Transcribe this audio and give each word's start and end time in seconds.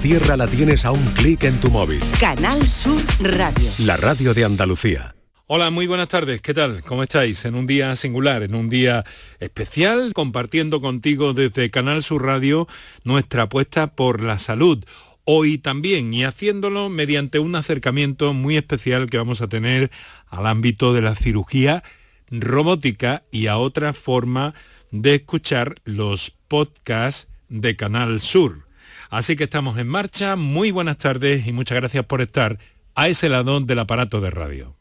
Tierra 0.00 0.34
la 0.34 0.46
tienes 0.46 0.86
a 0.86 0.92
un 0.92 1.04
clic 1.12 1.44
en 1.44 1.60
tu 1.60 1.70
móvil. 1.70 2.00
Canal 2.18 2.66
Sur 2.66 3.02
Radio. 3.20 3.70
La 3.80 3.98
radio 3.98 4.32
de 4.32 4.46
Andalucía. 4.46 5.14
Hola, 5.46 5.68
muy 5.70 5.86
buenas 5.86 6.08
tardes. 6.08 6.40
¿Qué 6.40 6.54
tal? 6.54 6.82
¿Cómo 6.84 7.02
estáis? 7.02 7.44
En 7.44 7.54
un 7.54 7.66
día 7.66 7.94
singular, 7.96 8.42
en 8.42 8.54
un 8.54 8.70
día 8.70 9.04
especial, 9.40 10.14
compartiendo 10.14 10.80
contigo 10.80 11.34
desde 11.34 11.68
Canal 11.68 12.02
Sur 12.02 12.24
Radio 12.24 12.66
nuestra 13.04 13.42
apuesta 13.42 13.88
por 13.88 14.22
la 14.22 14.38
salud. 14.38 14.82
Hoy 15.24 15.58
también 15.58 16.14
y 16.14 16.24
haciéndolo 16.24 16.88
mediante 16.88 17.38
un 17.38 17.54
acercamiento 17.54 18.32
muy 18.32 18.56
especial 18.56 19.10
que 19.10 19.18
vamos 19.18 19.42
a 19.42 19.48
tener 19.48 19.90
al 20.28 20.46
ámbito 20.46 20.94
de 20.94 21.02
la 21.02 21.14
cirugía 21.14 21.84
robótica 22.30 23.22
y 23.30 23.48
a 23.48 23.58
otra 23.58 23.92
forma 23.92 24.54
de 24.92 25.16
escuchar 25.16 25.74
los 25.84 26.32
podcasts 26.48 27.28
de 27.50 27.76
Canal 27.76 28.22
Sur. 28.22 28.69
Así 29.10 29.34
que 29.34 29.44
estamos 29.44 29.76
en 29.76 29.88
marcha. 29.88 30.36
Muy 30.36 30.70
buenas 30.70 30.96
tardes 30.98 31.46
y 31.46 31.52
muchas 31.52 31.76
gracias 31.76 32.04
por 32.04 32.20
estar 32.20 32.58
a 32.94 33.08
ese 33.08 33.28
lado 33.28 33.60
del 33.60 33.78
aparato 33.80 34.20
de 34.20 34.30
radio. 34.30 34.76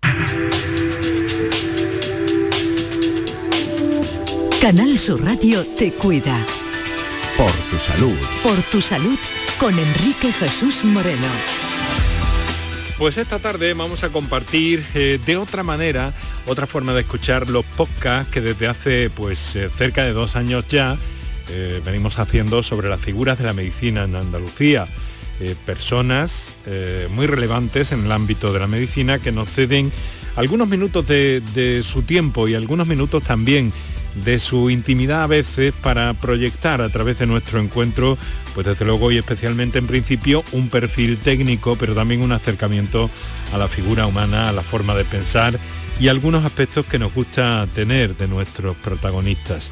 Canal 4.61 4.99
Sur 4.99 5.23
Radio 5.23 5.65
te 5.77 5.91
cuida. 5.91 6.37
Por 7.37 7.51
tu 7.51 7.77
salud. 7.77 8.17
Por 8.43 8.61
tu 8.63 8.81
salud 8.81 9.17
con 9.59 9.77
Enrique 9.77 10.31
Jesús 10.31 10.83
Moreno. 10.83 11.27
Pues 12.97 13.17
esta 13.17 13.39
tarde 13.39 13.73
vamos 13.73 14.03
a 14.03 14.09
compartir 14.09 14.85
eh, 14.93 15.19
de 15.25 15.37
otra 15.37 15.63
manera, 15.63 16.13
otra 16.45 16.67
forma 16.67 16.93
de 16.93 17.01
escuchar 17.01 17.49
los 17.49 17.63
podcasts 17.65 18.31
que 18.31 18.41
desde 18.41 18.67
hace 18.67 19.09
pues 19.09 19.55
eh, 19.55 19.69
cerca 19.75 20.03
de 20.03 20.11
dos 20.11 20.35
años 20.35 20.67
ya 20.67 20.97
eh, 21.49 21.81
venimos 21.85 22.19
haciendo 22.19 22.63
sobre 22.63 22.89
las 22.89 22.99
figuras 22.99 23.37
de 23.37 23.45
la 23.45 23.53
medicina 23.53 24.03
en 24.03 24.15
Andalucía. 24.15 24.87
personas 25.65 26.57
muy 27.11 27.25
relevantes 27.25 27.93
en 27.93 28.03
el 28.03 28.11
ámbito 28.11 28.51
de 28.51 28.59
la 28.59 28.67
medicina 28.67 29.19
que 29.19 29.31
nos 29.31 29.47
ceden 29.47 29.89
algunos 30.35 30.67
minutos 30.67 31.07
de 31.07 31.81
su 31.81 32.01
tiempo 32.01 32.49
y 32.49 32.55
algunos 32.55 32.87
minutos 32.87 33.23
también 33.23 33.71
de 34.15 34.39
su 34.39 34.69
intimidad 34.69 35.23
a 35.23 35.27
veces 35.27 35.73
para 35.73 36.13
proyectar 36.13 36.81
a 36.81 36.89
través 36.89 37.19
de 37.19 37.27
nuestro 37.27 37.59
encuentro, 37.59 38.17
pues 38.53 38.65
desde 38.65 38.85
luego 38.85 39.11
y 39.11 39.17
especialmente 39.17 39.79
en 39.79 39.87
principio, 39.87 40.43
un 40.51 40.69
perfil 40.69 41.17
técnico, 41.17 41.75
pero 41.79 41.95
también 41.95 42.21
un 42.21 42.31
acercamiento 42.31 43.09
a 43.53 43.57
la 43.57 43.67
figura 43.67 44.05
humana, 44.07 44.49
a 44.49 44.53
la 44.53 44.61
forma 44.61 44.95
de 44.95 45.05
pensar 45.05 45.59
y 45.99 46.07
algunos 46.07 46.45
aspectos 46.45 46.85
que 46.85 46.99
nos 46.99 47.13
gusta 47.13 47.67
tener 47.73 48.15
de 48.15 48.27
nuestros 48.27 48.75
protagonistas. 48.77 49.71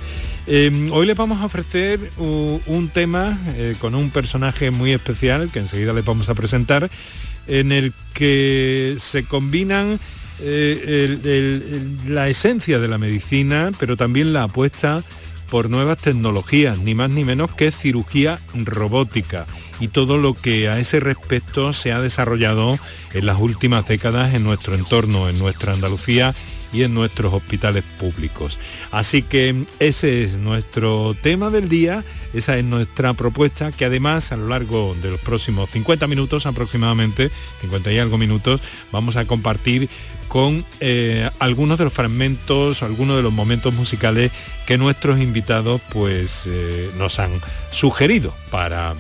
Em, 0.50 0.90
hoy 0.94 1.06
les 1.06 1.18
vamos 1.18 1.42
a 1.42 1.46
ofrecer 1.46 2.10
un 2.18 2.90
tema 2.94 3.38
eh, 3.58 3.76
con 3.80 3.96
un 3.96 4.12
personaje 4.12 4.72
muy 4.72 4.94
especial 4.94 5.50
que 5.52 5.60
enseguida 5.60 5.92
les 5.92 6.06
vamos 6.06 6.30
a 6.30 6.36
presentar, 6.36 6.90
en 7.48 7.74
el 7.74 7.94
que 8.14 8.96
se 8.98 9.26
combinan 9.26 10.00
eh, 10.40 11.86
la 12.08 12.30
esencia 12.30 12.80
de 12.80 12.88
la 12.88 12.98
medicina, 12.98 13.72
pero 13.78 13.98
también 13.98 14.32
la 14.32 14.44
apuesta 14.44 15.04
por 15.50 15.70
nuevas 15.70 15.98
tecnologías, 15.98 16.78
ni 16.80 16.96
más 16.96 17.10
ni 17.10 17.26
menos 17.26 17.54
que 17.54 17.72
cirugía 17.72 18.40
robótica. 18.54 19.48
Y 19.82 19.90
todo 19.90 20.18
lo 20.18 20.34
que 20.34 20.70
a 20.70 20.80
ese 20.80 21.02
respecto 21.02 21.74
se 21.74 21.92
ha 21.92 22.00
desarrollado 22.00 22.80
en 23.14 23.26
las 23.26 23.40
últimas 23.40 23.86
décadas 23.86 24.34
en 24.34 24.46
nuestro 24.46 24.76
entorno, 24.76 25.28
en 25.28 25.40
nuestra 25.40 25.74
Andalucía 25.74 26.34
y 26.74 26.84
en 26.84 26.94
nuestros 26.94 27.34
hospitales 27.34 27.84
públicos. 28.00 28.58
Así 28.92 29.22
que 29.22 29.66
ese 29.80 30.24
es 30.24 30.38
nuestro 30.38 31.16
tema 31.22 31.50
del 31.50 31.70
día, 31.70 32.04
esa 32.34 32.58
es 32.58 32.64
nuestra 32.64 33.14
propuesta 33.14 33.72
que 33.72 33.86
además 33.86 34.32
a 34.32 34.38
lo 34.38 34.48
largo 34.48 34.96
de 35.02 35.12
los 35.12 35.20
próximos 35.22 35.70
50 35.70 36.08
minutos 36.08 36.46
aproximadamente, 36.46 37.32
50 37.62 37.92
y 37.92 38.00
algo 38.00 38.18
minutos, 38.18 38.62
vamos 38.92 39.18
a 39.18 39.26
compartir 39.26 39.90
con 40.28 40.66
eh, 40.80 41.30
algunos 41.40 41.78
de 41.78 41.86
los 41.86 41.94
fragmentos, 41.94 42.84
algunos 42.84 43.18
de 43.18 43.24
los 43.24 43.34
momentos 43.34 43.74
musicales 43.74 44.32
que 44.66 44.78
nuestros 44.78 45.20
invitados 45.20 45.82
pues 45.90 46.44
eh, 46.46 46.92
nos 46.98 47.20
han 47.20 47.32
sugerido 47.72 48.34
para, 48.52 48.96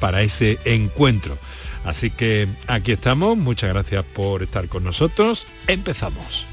para 0.00 0.22
ese 0.22 0.58
encuentro. 0.64 1.36
Así 1.84 2.10
que 2.10 2.48
aquí 2.66 2.92
estamos, 2.92 3.36
muchas 3.36 3.70
gracias 3.70 4.04
por 4.04 4.42
estar 4.42 4.68
con 4.68 4.84
nosotros, 4.84 5.46
empezamos. 5.66 6.46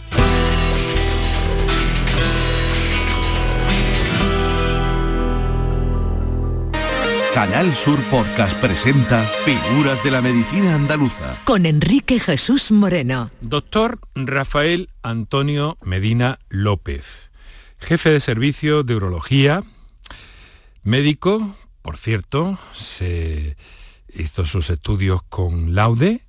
Canal 7.36 7.76
Sur 7.76 8.00
Podcast 8.06 8.58
presenta 8.62 9.20
Figuras 9.20 10.02
de 10.06 10.10
la 10.10 10.22
Medicina 10.22 10.74
Andaluza. 10.74 11.38
Con 11.44 11.66
Enrique 11.66 12.18
Jesús 12.18 12.72
Moreno. 12.72 13.30
Doctor 13.42 14.00
Rafael 14.16 14.88
Antonio 15.04 15.78
Medina 15.84 16.40
López, 16.48 17.32
jefe 17.78 18.12
de 18.12 18.22
servicio 18.22 18.84
de 18.84 18.96
urología, 18.96 19.64
médico, 20.84 21.58
por 21.82 21.98
cierto, 21.98 22.58
se 22.74 23.58
hizo 24.14 24.46
sus 24.46 24.70
estudios 24.70 25.22
con 25.24 25.76
Laude, 25.76 26.22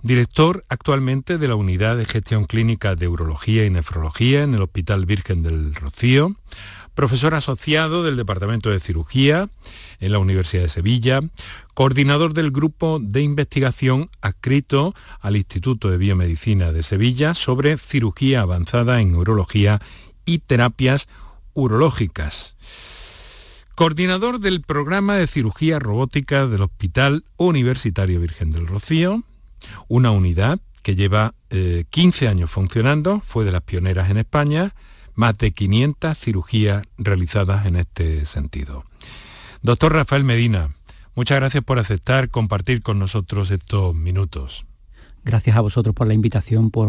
director 0.00 0.64
actualmente 0.70 1.36
de 1.36 1.48
la 1.48 1.54
Unidad 1.54 1.98
de 1.98 2.06
Gestión 2.06 2.46
Clínica 2.46 2.94
de 2.94 3.08
Urología 3.08 3.66
y 3.66 3.70
Nefrología 3.70 4.42
en 4.42 4.54
el 4.54 4.62
Hospital 4.62 5.04
Virgen 5.04 5.42
del 5.42 5.74
Rocío, 5.74 6.34
profesor 6.96 7.34
asociado 7.34 8.02
del 8.02 8.16
Departamento 8.16 8.70
de 8.70 8.80
Cirugía 8.80 9.48
en 10.00 10.12
la 10.12 10.18
Universidad 10.18 10.62
de 10.62 10.68
Sevilla, 10.70 11.20
coordinador 11.74 12.32
del 12.32 12.50
grupo 12.50 12.98
de 13.00 13.22
investigación 13.22 14.10
adscrito 14.22 14.94
al 15.20 15.36
Instituto 15.36 15.90
de 15.90 15.98
Biomedicina 15.98 16.72
de 16.72 16.82
Sevilla 16.82 17.34
sobre 17.34 17.76
cirugía 17.76 18.40
avanzada 18.40 19.00
en 19.00 19.14
urología 19.14 19.78
y 20.24 20.38
terapias 20.38 21.06
urológicas. 21.52 22.56
Coordinador 23.74 24.40
del 24.40 24.62
programa 24.62 25.16
de 25.16 25.26
cirugía 25.26 25.78
robótica 25.78 26.46
del 26.46 26.62
Hospital 26.62 27.24
Universitario 27.36 28.20
Virgen 28.20 28.52
del 28.52 28.66
Rocío, 28.66 29.22
una 29.86 30.12
unidad 30.12 30.60
que 30.82 30.96
lleva 30.96 31.34
15 31.90 32.24
eh, 32.24 32.28
años 32.28 32.50
funcionando, 32.50 33.20
fue 33.20 33.44
de 33.44 33.52
las 33.52 33.62
pioneras 33.62 34.10
en 34.10 34.16
España, 34.16 34.72
más 35.16 35.36
de 35.38 35.50
500 35.50 36.16
cirugías 36.16 36.82
realizadas 36.98 37.66
en 37.66 37.76
este 37.76 38.24
sentido. 38.26 38.84
Doctor 39.62 39.94
Rafael 39.94 40.22
Medina, 40.22 40.76
muchas 41.14 41.40
gracias 41.40 41.64
por 41.64 41.78
aceptar 41.78 42.28
compartir 42.28 42.82
con 42.82 42.98
nosotros 42.98 43.50
estos 43.50 43.94
minutos. 43.94 44.64
Gracias 45.24 45.56
a 45.56 45.60
vosotros 45.60 45.92
por 45.92 46.06
la 46.06 46.14
invitación, 46.14 46.70
por, 46.70 46.88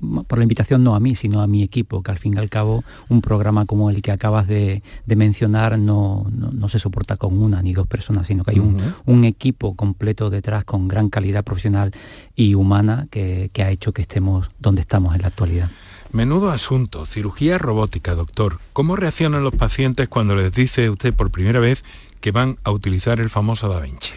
la 0.00 0.42
invitación 0.42 0.82
no 0.82 0.96
a 0.96 1.00
mí, 1.00 1.14
sino 1.14 1.42
a 1.42 1.46
mi 1.46 1.62
equipo, 1.62 2.02
que 2.02 2.10
al 2.10 2.18
fin 2.18 2.34
y 2.34 2.38
al 2.38 2.50
cabo 2.50 2.82
un 3.08 3.20
programa 3.20 3.66
como 3.66 3.88
el 3.88 4.02
que 4.02 4.10
acabas 4.10 4.48
de, 4.48 4.82
mencionar 5.06 5.78
no, 5.78 6.26
se 6.66 6.80
soporta 6.80 7.16
con 7.16 7.40
una 7.40 7.62
ni 7.62 7.74
dos 7.74 7.86
personas, 7.86 8.26
sino 8.26 8.42
que 8.42 8.50
hay 8.50 8.58
un, 8.58 9.24
equipo 9.24 9.76
completo 9.76 10.28
detrás 10.28 10.64
con 10.64 10.88
gran 10.88 11.08
calidad 11.08 11.44
profesional 11.44 11.92
y 12.34 12.54
humana 12.54 13.06
que 13.12 13.50
ha 13.58 13.70
hecho 13.70 13.92
que 13.92 14.02
estemos 14.02 14.50
donde 14.58 14.80
estamos 14.80 15.14
en 15.14 15.22
la 15.22 15.28
actualidad. 15.28 15.70
Menudo 16.10 16.50
asunto, 16.50 17.04
cirugía 17.04 17.58
robótica, 17.58 18.14
doctor. 18.14 18.60
¿Cómo 18.72 18.96
reaccionan 18.96 19.44
los 19.44 19.54
pacientes 19.54 20.08
cuando 20.08 20.34
les 20.34 20.52
dice 20.52 20.88
usted 20.88 21.12
por 21.12 21.30
primera 21.30 21.60
vez 21.60 21.84
que 22.20 22.32
van 22.32 22.58
a 22.64 22.70
utilizar 22.70 23.20
el 23.20 23.28
famoso 23.28 23.68
Da 23.68 23.80
Vinci? 23.80 24.12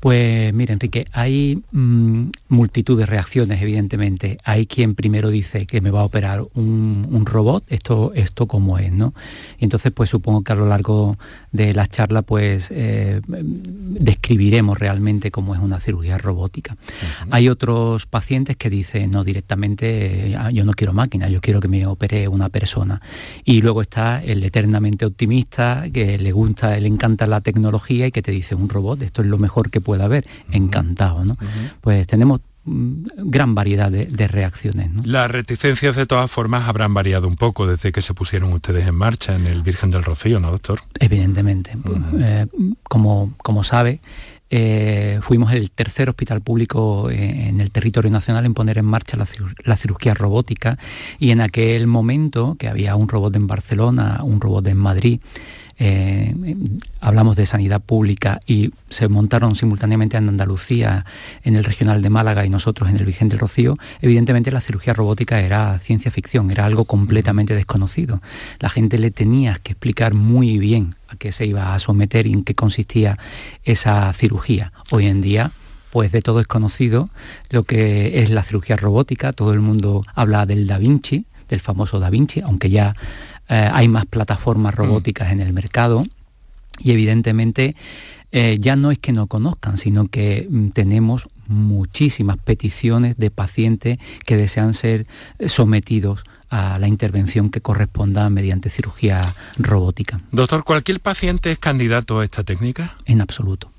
Pues 0.00 0.54
mira, 0.54 0.74
Enrique, 0.74 1.06
hay 1.12 1.60
mm, 1.72 2.30
multitud 2.48 2.96
de 2.96 3.04
reacciones, 3.04 3.60
evidentemente. 3.60 4.38
Hay 4.44 4.66
quien 4.66 4.94
primero 4.94 5.28
dice 5.28 5.66
que 5.66 5.80
me 5.80 5.90
va 5.90 6.02
a 6.02 6.04
operar 6.04 6.46
un, 6.54 7.24
robot, 7.26 7.64
esto, 7.68 8.12
esto 8.14 8.46
como 8.46 8.78
es, 8.78 8.92
¿no? 8.92 9.12
Y 9.58 9.64
entonces, 9.64 9.90
pues 9.92 10.08
supongo 10.10 10.42
que 10.42 10.52
a 10.52 10.56
lo 10.56 10.68
largo 10.68 11.18
de 11.50 11.74
la 11.74 11.88
charla, 11.88 12.22
pues 12.22 12.68
eh, 12.70 13.20
describiremos 13.26 14.78
realmente 14.78 15.30
cómo 15.32 15.54
es 15.54 15.60
una 15.60 15.80
cirugía 15.80 16.16
robótica. 16.16 16.76
Hay 17.30 17.48
otros 17.48 18.06
pacientes 18.06 18.56
que 18.56 18.70
dicen, 18.70 19.10
no, 19.10 19.24
directamente, 19.24 20.32
ah, 20.38 20.50
yo 20.52 20.64
no 20.64 20.74
quiero 20.74 20.92
máquina, 20.92 21.28
yo 21.28 21.40
quiero 21.40 21.58
que 21.60 21.68
me 21.68 21.84
opere 21.86 22.28
una 22.28 22.48
persona. 22.50 23.02
Y 23.44 23.62
luego 23.62 23.82
está 23.82 24.22
el 24.22 24.44
eternamente 24.44 25.04
optimista, 25.04 25.84
que 25.92 26.18
le 26.18 26.30
gusta, 26.30 26.78
le 26.78 26.86
encanta 26.86 27.26
la 27.26 27.40
tecnología 27.40 28.06
y 28.06 28.12
que 28.12 28.22
te 28.22 28.30
dice, 28.30 28.54
un 28.54 28.68
robot, 28.68 29.02
esto 29.02 29.22
es 29.22 29.28
lo 29.28 29.38
mejor 29.38 29.70
que 29.70 29.80
pueda 29.88 30.04
haber, 30.04 30.26
encantado, 30.52 31.24
¿no? 31.24 31.34
Pues 31.80 32.06
tenemos 32.06 32.42
mm, 32.66 33.04
gran 33.24 33.54
variedad 33.54 33.90
de, 33.90 34.28
reacciones. 34.28 34.90
Las 35.02 35.30
reticencias 35.30 35.96
de 35.96 36.04
todas 36.04 36.30
formas 36.30 36.68
habrán 36.68 36.92
variado 36.92 37.26
un 37.26 37.36
poco 37.36 37.66
desde 37.66 37.90
que 37.90 38.02
se 38.02 38.12
pusieron 38.12 38.52
ustedes 38.52 38.86
en 38.86 38.94
marcha 38.94 39.34
en 39.34 39.46
el 39.46 39.62
Virgen 39.62 39.90
del 39.90 40.04
Rocío, 40.04 40.40
¿no, 40.40 40.50
doctor? 40.50 40.80
Evidentemente. 41.00 41.74
Eh, 42.20 42.46
como, 42.82 43.32
como 43.38 43.64
sabe, 43.64 44.02
eh, 44.50 45.20
fuimos 45.22 45.54
el 45.54 45.70
tercer 45.70 46.10
hospital 46.10 46.42
público 46.42 47.08
eh, 47.08 47.48
en 47.48 47.60
el 47.60 47.70
territorio 47.70 48.10
nacional 48.10 48.44
en 48.44 48.52
poner 48.52 48.76
en 48.76 48.84
marcha 48.84 49.16
la, 49.16 49.76
cirugía 49.76 50.12
robótica 50.12 50.78
y 51.18 51.30
en 51.30 51.40
aquel 51.40 51.86
momento 51.86 52.56
que 52.58 52.68
había 52.68 52.94
un 52.94 53.08
robot 53.08 53.36
en 53.36 53.46
Barcelona, 53.46 54.20
un 54.22 54.40
robot 54.40 54.66
en 54.66 54.76
Madrid, 54.76 55.20
eh, 55.78 56.34
hablamos 57.00 57.36
de 57.36 57.46
sanidad 57.46 57.80
pública 57.80 58.40
y 58.46 58.72
se 58.88 59.08
montaron 59.08 59.54
simultáneamente 59.54 60.16
en 60.16 60.28
Andalucía, 60.28 61.04
en 61.44 61.56
el 61.56 61.64
regional 61.64 62.02
de 62.02 62.10
Málaga 62.10 62.44
y 62.44 62.50
nosotros 62.50 62.88
en 62.88 62.96
el 62.96 63.04
Vigente 63.04 63.36
Rocío, 63.36 63.76
evidentemente 64.00 64.50
la 64.50 64.60
cirugía 64.60 64.92
robótica 64.92 65.40
era 65.40 65.78
ciencia 65.78 66.10
ficción, 66.10 66.50
era 66.50 66.64
algo 66.64 66.84
completamente 66.84 67.54
desconocido. 67.54 68.20
La 68.58 68.68
gente 68.68 68.98
le 68.98 69.10
tenía 69.10 69.56
que 69.62 69.72
explicar 69.72 70.14
muy 70.14 70.58
bien 70.58 70.96
a 71.08 71.16
qué 71.16 71.30
se 71.32 71.46
iba 71.46 71.74
a 71.74 71.78
someter 71.78 72.26
y 72.26 72.32
en 72.32 72.44
qué 72.44 72.54
consistía 72.54 73.18
esa 73.64 74.12
cirugía. 74.12 74.72
Hoy 74.90 75.06
en 75.06 75.20
día 75.20 75.52
pues 75.90 76.12
de 76.12 76.20
todo 76.20 76.40
es 76.40 76.46
conocido 76.46 77.08
lo 77.50 77.62
que 77.62 78.20
es 78.22 78.30
la 78.30 78.42
cirugía 78.42 78.76
robótica, 78.76 79.32
todo 79.32 79.52
el 79.52 79.60
mundo 79.60 80.04
habla 80.14 80.44
del 80.44 80.66
Da 80.66 80.76
Vinci, 80.76 81.24
del 81.48 81.60
famoso 81.60 81.98
Da 81.98 82.10
Vinci, 82.10 82.40
aunque 82.40 82.68
ya 82.70 82.94
eh, 83.48 83.70
hay 83.72 83.88
más 83.88 84.06
plataformas 84.06 84.74
mm. 84.74 84.76
robóticas 84.76 85.32
en 85.32 85.40
el 85.40 85.52
mercado 85.52 86.04
y 86.78 86.92
evidentemente 86.92 87.74
eh, 88.30 88.56
ya 88.58 88.76
no 88.76 88.90
es 88.90 88.98
que 88.98 89.12
no 89.12 89.26
conozcan, 89.26 89.78
sino 89.78 90.08
que 90.08 90.46
mm, 90.48 90.68
tenemos 90.68 91.28
muchísimas 91.46 92.36
peticiones 92.36 93.16
de 93.16 93.30
pacientes 93.30 93.98
que 94.26 94.36
desean 94.36 94.74
ser 94.74 95.06
eh, 95.38 95.48
sometidos 95.48 96.22
a 96.50 96.78
la 96.78 96.88
intervención 96.88 97.50
que 97.50 97.60
corresponda 97.60 98.28
mediante 98.30 98.70
cirugía 98.70 99.34
robótica. 99.58 100.20
Doctor, 100.32 100.64
¿cualquier 100.64 101.00
paciente 101.00 101.50
es 101.50 101.58
candidato 101.58 102.20
a 102.20 102.24
esta 102.24 102.42
técnica? 102.42 102.96
En 103.04 103.20
absoluto. 103.20 103.70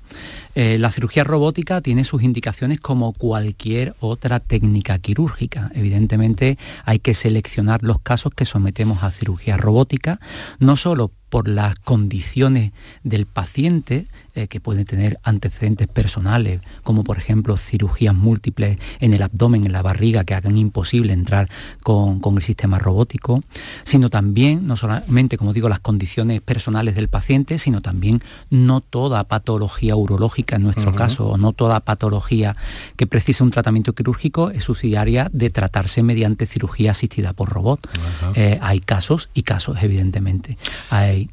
Eh, 0.54 0.78
la 0.78 0.90
cirugía 0.90 1.24
robótica 1.24 1.80
tiene 1.80 2.04
sus 2.04 2.22
indicaciones 2.22 2.80
como 2.80 3.12
cualquier 3.12 3.94
otra 4.00 4.40
técnica 4.40 4.98
quirúrgica. 4.98 5.70
Evidentemente 5.74 6.58
hay 6.84 6.98
que 6.98 7.14
seleccionar 7.14 7.82
los 7.82 8.00
casos 8.00 8.34
que 8.34 8.44
sometemos 8.44 9.02
a 9.02 9.10
cirugía 9.10 9.56
robótica, 9.56 10.20
no 10.58 10.76
solo 10.76 11.12
por 11.28 11.46
las 11.46 11.76
condiciones 11.76 12.72
del 13.04 13.26
paciente, 13.26 14.06
eh, 14.40 14.48
que 14.48 14.58
pueden 14.58 14.86
tener 14.86 15.18
antecedentes 15.22 15.86
personales, 15.86 16.60
como 16.82 17.04
por 17.04 17.18
ejemplo 17.18 17.56
cirugías 17.56 18.14
múltiples 18.14 18.78
en 18.98 19.12
el 19.12 19.22
abdomen, 19.22 19.66
en 19.66 19.72
la 19.72 19.82
barriga, 19.82 20.24
que 20.24 20.34
hagan 20.34 20.56
imposible 20.56 21.12
entrar 21.12 21.48
con, 21.82 22.20
el 22.36 22.42
sistema 22.42 22.78
robótico, 22.78 23.42
sino 23.84 24.08
también, 24.08 24.66
no 24.66 24.76
solamente, 24.76 25.36
como 25.36 25.52
digo, 25.52 25.68
las 25.68 25.80
condiciones 25.80 26.40
personales 26.40 26.94
del 26.94 27.08
paciente, 27.08 27.58
sino 27.58 27.82
también 27.82 28.22
no 28.48 28.80
toda 28.80 29.24
patología 29.24 29.94
urológica 29.94 30.56
en 30.56 30.62
nuestro 30.62 30.94
caso, 30.94 31.28
o 31.28 31.36
no 31.36 31.52
toda 31.52 31.80
patología 31.80 32.54
que 32.96 33.06
precisa 33.06 33.44
un 33.44 33.50
tratamiento 33.50 33.92
quirúrgico 33.94 34.50
es 34.50 34.64
subsidiaria 34.64 35.28
de 35.32 35.50
tratarse 35.50 36.02
mediante 36.02 36.46
cirugía 36.46 36.92
asistida 36.92 37.32
por 37.32 37.50
robot. 37.50 37.86
Eh, 38.34 38.58
hay 38.62 38.80
casos 38.80 39.28
y 39.34 39.42
casos, 39.42 39.82
evidentemente. 39.82 40.56
Hay 40.88 41.28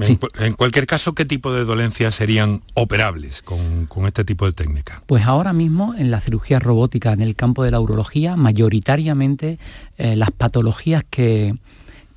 en, 0.00 0.54
cualquier 0.54 0.86
caso, 0.86 1.14
¿qué 1.14 1.24
tipo 1.24 1.52
de 1.52 1.64
dolencias 1.64 2.14
serían 2.14 2.62
operables 2.74 3.42
con, 3.42 3.88
este 4.06 4.24
tipo 4.24 4.46
de 4.46 4.52
técnica? 4.52 5.02
Pues 5.06 5.24
ahora 5.26 5.52
mismo 5.52 5.94
en 5.94 6.10
la 6.10 6.20
cirugía 6.20 6.58
robótica, 6.58 7.12
en 7.12 7.20
el 7.20 7.34
campo 7.34 7.64
de 7.64 7.70
la 7.70 7.80
urología, 7.80 8.36
mayoritariamente 8.36 9.58
eh, 9.96 10.16
las 10.16 10.30
patologías 10.30 11.04
que, 11.08 11.54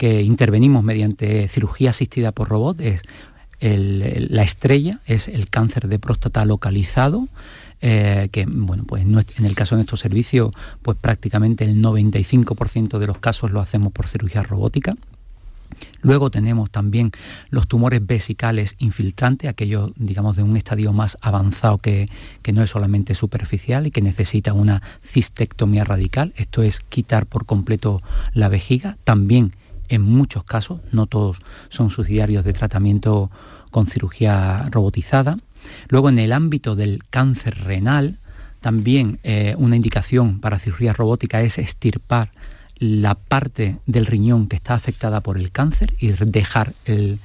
intervenimos 0.03 0.83
mediante 0.83 1.47
cirugía 1.47 1.91
asistida 1.91 2.31
por 2.31 2.49
robot 2.49 2.81
es 2.81 3.03
la 3.59 4.41
estrella, 4.41 4.99
es 5.05 5.27
el 5.27 5.47
cáncer 5.51 5.87
de 5.87 5.99
próstata 5.99 6.43
localizado, 6.43 7.27
eh, 7.81 8.29
que 8.31 8.45
bueno, 8.47 8.83
pues 8.85 9.03
en 9.03 9.45
el 9.45 9.55
caso 9.55 9.75
de 9.75 9.79
nuestro 9.79 9.97
servicio, 9.97 10.51
pues 10.81 10.97
prácticamente 10.99 11.65
el 11.65 11.81
95% 11.83 12.99
de 12.99 13.07
los 13.07 13.19
casos 13.19 13.51
lo 13.51 13.59
hacemos 13.59 13.91
por 13.91 14.07
cirugía 14.07 14.41
robótica. 14.43 14.95
Luego 16.01 16.31
tenemos 16.31 16.71
también 16.71 17.11
los 17.49 17.67
tumores 17.67 18.05
vesicales 18.05 18.75
infiltrantes, 18.79 19.49
aquellos, 19.49 19.91
digamos, 19.95 20.35
de 20.35 20.43
un 20.43 20.57
estadio 20.57 20.93
más 20.93 21.17
avanzado 21.21 21.77
que, 21.77 22.07
no 22.53 22.63
es 22.63 22.69
solamente 22.69 23.15
superficial 23.15 23.87
y 23.87 23.91
que 23.91 24.01
necesita 24.01 24.53
una 24.53 24.81
cistectomía 25.03 25.83
radical. 25.83 26.33
Esto 26.35 26.63
es 26.63 26.81
quitar 26.81 27.25
por 27.25 27.45
completo 27.45 28.01
la 28.33 28.49
vejiga. 28.49 28.97
También 29.03 29.53
en 29.87 30.01
muchos 30.01 30.43
casos, 30.43 30.79
no 30.91 31.05
todos 31.05 31.39
son 31.69 31.89
subsidiarios 31.89 32.45
de 32.45 32.53
tratamiento 32.53 33.29
con 33.71 33.87
cirugía 33.87 34.67
robotizada. 34.71 35.37
Luego 35.89 36.09
en 36.09 36.19
el 36.19 36.31
ámbito 36.33 36.75
del 36.75 37.03
cáncer 37.09 37.63
renal, 37.63 38.17
también 38.61 39.19
eh, 39.23 39.55
una 39.57 39.75
indicación 39.75 40.39
para 40.39 40.59
cirugía 40.59 40.93
robótica 40.93 41.41
es 41.41 41.57
estirpar 41.57 42.31
la 42.81 43.13
parte 43.13 43.77
del 43.85 44.07
riñón 44.07 44.47
que 44.47 44.55
está 44.55 44.73
afectada 44.73 45.21
por 45.21 45.37
el 45.37 45.51
cáncer 45.51 45.93
y 45.99 46.07
dejar 46.07 46.73
el, 46.85 47.19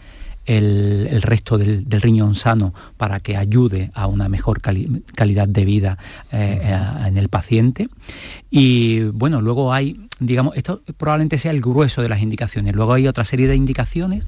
resto 1.23 1.57
del, 1.57 1.87
riñón 1.89 2.35
sano 2.35 2.75
para 2.99 3.21
que 3.21 3.39
ayude 3.39 3.91
a 3.95 4.07
una 4.07 4.29
mejor 4.29 4.61
calidad 4.61 5.49
de 5.49 5.65
vida 5.65 5.97
eh, 6.31 6.61
eh, 6.63 7.07
en 7.07 7.17
el 7.17 7.31
paciente. 7.31 7.89
Y 8.51 9.05
bueno, 9.05 9.41
luego 9.41 9.73
hay, 9.73 9.99
digamos, 10.21 10.55
esto 10.57 10.83
probablemente 10.99 11.39
sea 11.39 11.53
el 11.53 11.63
grueso 11.63 12.03
de 12.03 12.11
las 12.11 12.21
indicaciones. 12.21 12.75
Luego 12.75 12.93
hay 12.93 13.09
otra 13.09 13.25
serie 13.25 13.49
de 13.49 13.57
indicaciones 13.57 14.27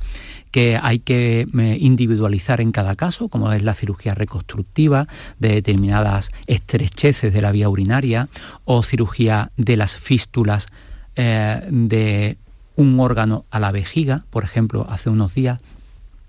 que 0.51 0.81
hay 0.83 0.99
que 1.01 1.43
eh, 1.43 1.77
individualizar 1.79 2.63
en 2.63 2.73
cada 2.73 2.95
caso, 2.95 3.29
como 3.29 3.53
es 3.53 3.63
la 3.63 3.75
cirugía 3.75 4.15
reconstructiva 4.15 5.09
de 5.39 5.51
determinadas 5.51 6.31
estrecheces 6.47 7.35
de 7.35 7.43
la 7.43 7.53
vía 7.53 7.69
urinaria 7.69 8.31
o 8.65 8.83
cirugía 8.83 9.51
de 9.59 9.77
las 9.77 9.97
fístulas 9.97 10.69
eh, 11.19 11.67
de 11.69 12.39
un 12.77 13.01
órgano 13.01 13.45
a 13.51 13.59
la 13.59 13.73
vejiga, 13.73 14.25
por 14.31 14.45
ejemplo, 14.45 14.87
hace 14.89 15.11
unos 15.11 15.35
días 15.35 15.59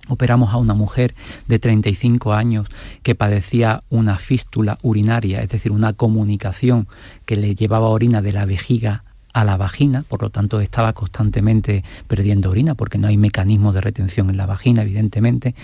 operamos 0.07 0.51
a 0.51 0.57
una 0.57 0.73
mujer 0.73 1.13
de 1.47 1.59
35 1.59 2.33
años 2.33 2.67
que 3.03 3.13
padecía 3.13 3.83
una 3.91 4.17
fístula 4.17 4.79
urinaria, 4.81 5.43
es 5.43 5.49
decir, 5.49 5.71
una 5.71 5.93
comunicación 5.93 6.87
que 7.27 7.35
le 7.35 7.53
llevaba 7.53 7.89
orina 7.89 8.23
de 8.23 8.33
la 8.33 8.45
vejiga 8.45 9.03
a 9.33 9.45
la 9.45 9.57
vagina, 9.57 10.03
por 10.07 10.21
lo 10.21 10.29
tanto 10.29 10.59
estaba 10.59 10.93
constantemente 10.93 11.83
perdiendo 12.07 12.49
orina 12.49 12.75
porque 12.75 12.97
no 12.97 13.07
hay 13.07 13.17
mecanismo 13.17 13.73
de 13.73 13.81
retención 13.81 14.29
en 14.29 14.37
la 14.37 14.45
vagina, 14.45 14.81
evidentemente, 14.81 15.55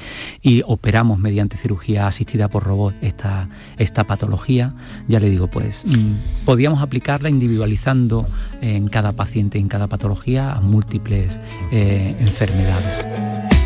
y 0.41 0.63
operamos 0.65 1.19
mediante 1.19 1.57
cirugía 1.57 2.07
asistida 2.07 2.47
por 2.47 2.63
robot 2.63 2.95
esta, 3.01 3.49
esta 3.77 4.03
patología. 4.05 4.73
Ya 5.07 5.19
le 5.19 5.29
digo, 5.29 5.47
pues 5.47 5.83
mm, 5.85 6.45
podíamos 6.45 6.81
aplicarla 6.81 7.29
individualizando 7.29 8.27
en 8.61 8.87
cada 8.87 9.13
paciente, 9.13 9.57
en 9.57 9.67
cada 9.67 9.87
patología, 9.87 10.53
a 10.53 10.61
múltiples 10.61 11.39
eh, 11.71 12.15
enfermedades. 12.19 13.64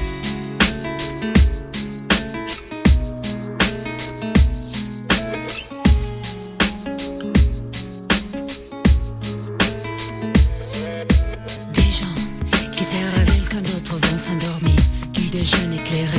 je 15.50 15.66
n'éclairais 15.66 16.19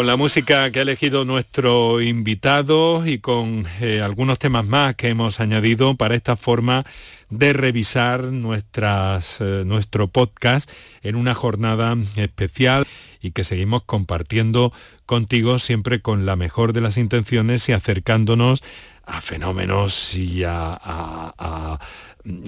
Con 0.00 0.06
la 0.06 0.16
música 0.16 0.70
que 0.70 0.78
ha 0.78 0.82
elegido 0.82 1.26
nuestro 1.26 2.00
invitado 2.00 3.06
y 3.06 3.18
con 3.18 3.66
eh, 3.82 4.00
algunos 4.00 4.38
temas 4.38 4.64
más 4.64 4.94
que 4.94 5.10
hemos 5.10 5.40
añadido 5.40 5.94
para 5.94 6.14
esta 6.14 6.36
forma 6.36 6.86
de 7.28 7.52
revisar 7.52 8.22
nuestras, 8.22 9.42
eh, 9.42 9.62
nuestro 9.66 10.08
podcast 10.08 10.70
en 11.02 11.16
una 11.16 11.34
jornada 11.34 11.98
especial 12.16 12.86
y 13.20 13.32
que 13.32 13.44
seguimos 13.44 13.82
compartiendo 13.82 14.72
contigo 15.04 15.58
siempre 15.58 16.00
con 16.00 16.24
la 16.24 16.34
mejor 16.34 16.72
de 16.72 16.80
las 16.80 16.96
intenciones 16.96 17.68
y 17.68 17.72
acercándonos 17.72 18.62
a 19.04 19.20
fenómenos 19.20 20.14
y 20.14 20.44
a, 20.44 21.78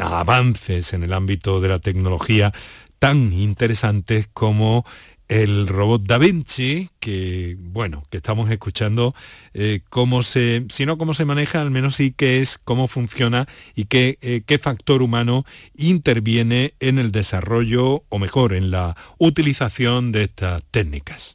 avances 0.01 0.95
en 0.95 1.03
el 1.03 1.13
ámbito 1.13 1.61
de 1.61 1.69
la 1.69 1.81
tecnología 1.81 2.51
tan 2.99 3.35
interesantes 3.35 4.29
como 4.33 4.87
el 5.33 5.67
robot 5.67 6.03
Da 6.03 6.19
Vinci, 6.19 6.91
que 7.01 7.57
bueno, 7.59 8.05
que 8.11 8.19
estamos 8.19 8.51
escuchando 8.51 9.15
eh, 9.55 9.81
cómo 9.89 10.23
se, 10.23 10.67
si 10.69 10.85
no 10.85 10.99
cómo 10.99 11.15
se 11.15 11.25
maneja, 11.25 11.63
al 11.63 11.71
menos 11.71 11.97
sí 11.97 12.13
que 12.13 12.43
es 12.43 12.59
cómo 12.59 12.87
funciona 12.87 13.49
y 13.75 13.87
qué, 13.87 14.19
eh, 14.21 14.43
qué 14.45 14.59
factor 14.59 15.01
humano 15.01 15.47
interviene 15.75 16.75
en 16.81 16.99
el 16.99 17.13
desarrollo, 17.13 18.05
o 18.11 18.19
mejor, 18.19 18.53
en 18.53 18.71
la 18.71 18.95
utilización 19.17 20.13
de 20.13 20.25
estas 20.25 20.63
técnicas. 20.71 21.35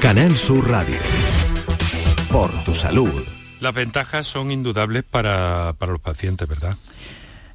Canal 0.00 0.34
Sur 0.38 0.70
Radio. 0.70 0.96
Por 2.32 2.50
tu 2.64 2.74
salud. 2.74 3.22
Las 3.60 3.74
ventajas 3.74 4.26
son 4.26 4.50
indudables 4.50 5.04
para, 5.04 5.74
para 5.78 5.92
los 5.92 6.00
pacientes, 6.00 6.48
¿verdad? 6.48 6.76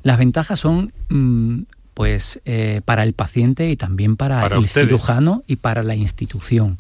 Las 0.03 0.19
ventajas 0.19 0.59
son 0.59 0.93
mm, 1.09 1.61
pues 1.93 2.39
eh, 2.45 2.81
para 2.85 3.03
el 3.03 3.13
paciente 3.13 3.69
y 3.69 3.75
también 3.75 4.15
para, 4.17 4.41
Para 4.41 4.55
el 4.55 4.61
ustedes. 4.63 4.87
cirujano 4.87 5.41
y 5.47 5.57
para 5.57 5.83
la 5.83 5.93
institución. 5.95 6.77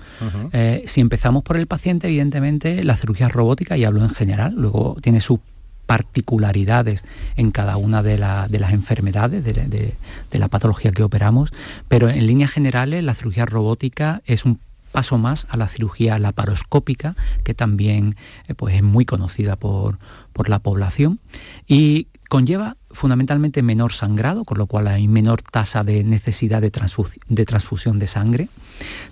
Eh, 0.53 0.83
si 0.87 1.01
empezamos 1.01 1.43
por 1.43 1.57
el 1.57 1.67
paciente, 1.67 2.07
evidentemente 2.07 2.83
la 2.83 2.95
cirugía 2.95 3.27
robótica, 3.27 3.77
y 3.77 3.83
hablo 3.83 4.01
en 4.03 4.09
general, 4.09 4.53
luego 4.55 4.97
tiene 5.01 5.19
sus 5.21 5.39
particularidades 5.85 7.03
en 7.35 7.51
cada 7.51 7.77
una 7.77 8.01
de, 8.01 8.17
la- 8.17 8.47
de 8.47 8.59
las 8.59 8.73
enfermedades 8.73 9.43
de, 9.43 9.53
de- 9.53 9.95
de 10.31 10.39
la 10.39 10.47
patología 10.47 10.91
que 10.91 11.03
operamos, 11.03 11.51
pero 11.87 12.09
en 12.09 12.25
líneas 12.25 12.49
generales 12.51 13.03
la 13.03 13.13
cirugía 13.13 13.45
robótica 13.45 14.21
es 14.25 14.45
un 14.45 14.59
paso 14.91 15.17
más 15.17 15.47
a 15.49 15.57
la 15.57 15.67
cirugía 15.67 16.17
laparoscópica, 16.19 17.15
que 17.43 17.53
también 17.53 18.15
eh, 18.47 18.55
pues 18.55 18.75
es 18.75 18.83
muy 18.83 19.05
conocida 19.05 19.55
por, 19.55 19.99
por 20.33 20.49
la 20.49 20.59
población 20.59 21.19
y 21.67 22.07
conlleva 22.29 22.77
fundamentalmente 22.93 23.61
menor 23.61 23.93
sangrado, 23.93 24.43
con 24.43 24.57
lo 24.57 24.65
cual 24.65 24.87
hay 24.87 25.07
menor 25.07 25.41
tasa 25.41 25.83
de 25.83 26.03
necesidad 26.03 26.61
de, 26.61 26.71
transfu- 26.71 27.19
de 27.27 27.45
transfusión 27.45 27.99
de 27.99 28.07
sangre. 28.07 28.49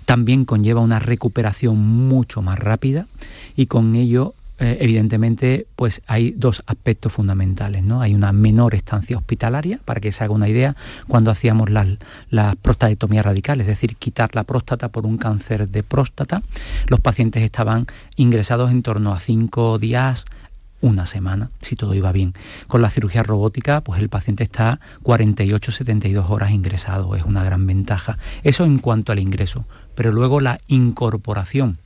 También 0.04 0.44
conlleva 0.44 0.80
una 0.80 0.98
recuperación 0.98 1.78
mucho 1.78 2.42
más 2.42 2.58
rápida 2.58 3.06
y 3.56 3.66
con 3.66 3.94
ello 3.94 4.34
eh, 4.58 4.76
evidentemente 4.82 5.66
pues 5.74 6.02
hay 6.06 6.32
dos 6.32 6.62
aspectos 6.66 7.12
fundamentales. 7.14 7.82
¿no? 7.82 8.02
Hay 8.02 8.14
una 8.14 8.32
menor 8.32 8.74
estancia 8.74 9.16
hospitalaria, 9.16 9.80
para 9.84 10.00
que 10.00 10.12
se 10.12 10.22
haga 10.22 10.34
una 10.34 10.48
idea, 10.48 10.76
cuando 11.08 11.30
hacíamos 11.30 11.70
las, 11.70 11.88
las 12.28 12.56
prostatectomías 12.56 13.24
radicales, 13.24 13.64
es 13.64 13.68
decir, 13.68 13.96
quitar 13.96 14.34
la 14.34 14.44
próstata 14.44 14.90
por 14.90 15.06
un 15.06 15.16
cáncer 15.16 15.68
de 15.68 15.82
próstata, 15.82 16.42
los 16.88 17.00
pacientes 17.00 17.42
estaban 17.42 17.86
ingresados 18.16 18.70
en 18.70 18.82
torno 18.82 19.14
a 19.14 19.20
cinco 19.20 19.78
días, 19.78 20.26
una 20.80 21.06
semana, 21.06 21.50
si 21.60 21.76
todo 21.76 21.94
iba 21.94 22.12
bien. 22.12 22.34
Con 22.66 22.82
la 22.82 22.90
cirugía 22.90 23.22
robótica, 23.22 23.82
pues 23.82 24.00
el 24.00 24.08
paciente 24.08 24.44
está 24.44 24.80
48-72 25.02 26.28
horas 26.28 26.50
ingresado, 26.50 27.14
es 27.16 27.24
una 27.24 27.44
gran 27.44 27.66
ventaja. 27.66 28.18
Eso 28.42 28.64
en 28.64 28.78
cuanto 28.78 29.12
al 29.12 29.18
ingreso, 29.18 29.66
pero 29.94 30.12
luego 30.12 30.40
la 30.40 30.60
incorporación 30.68 31.78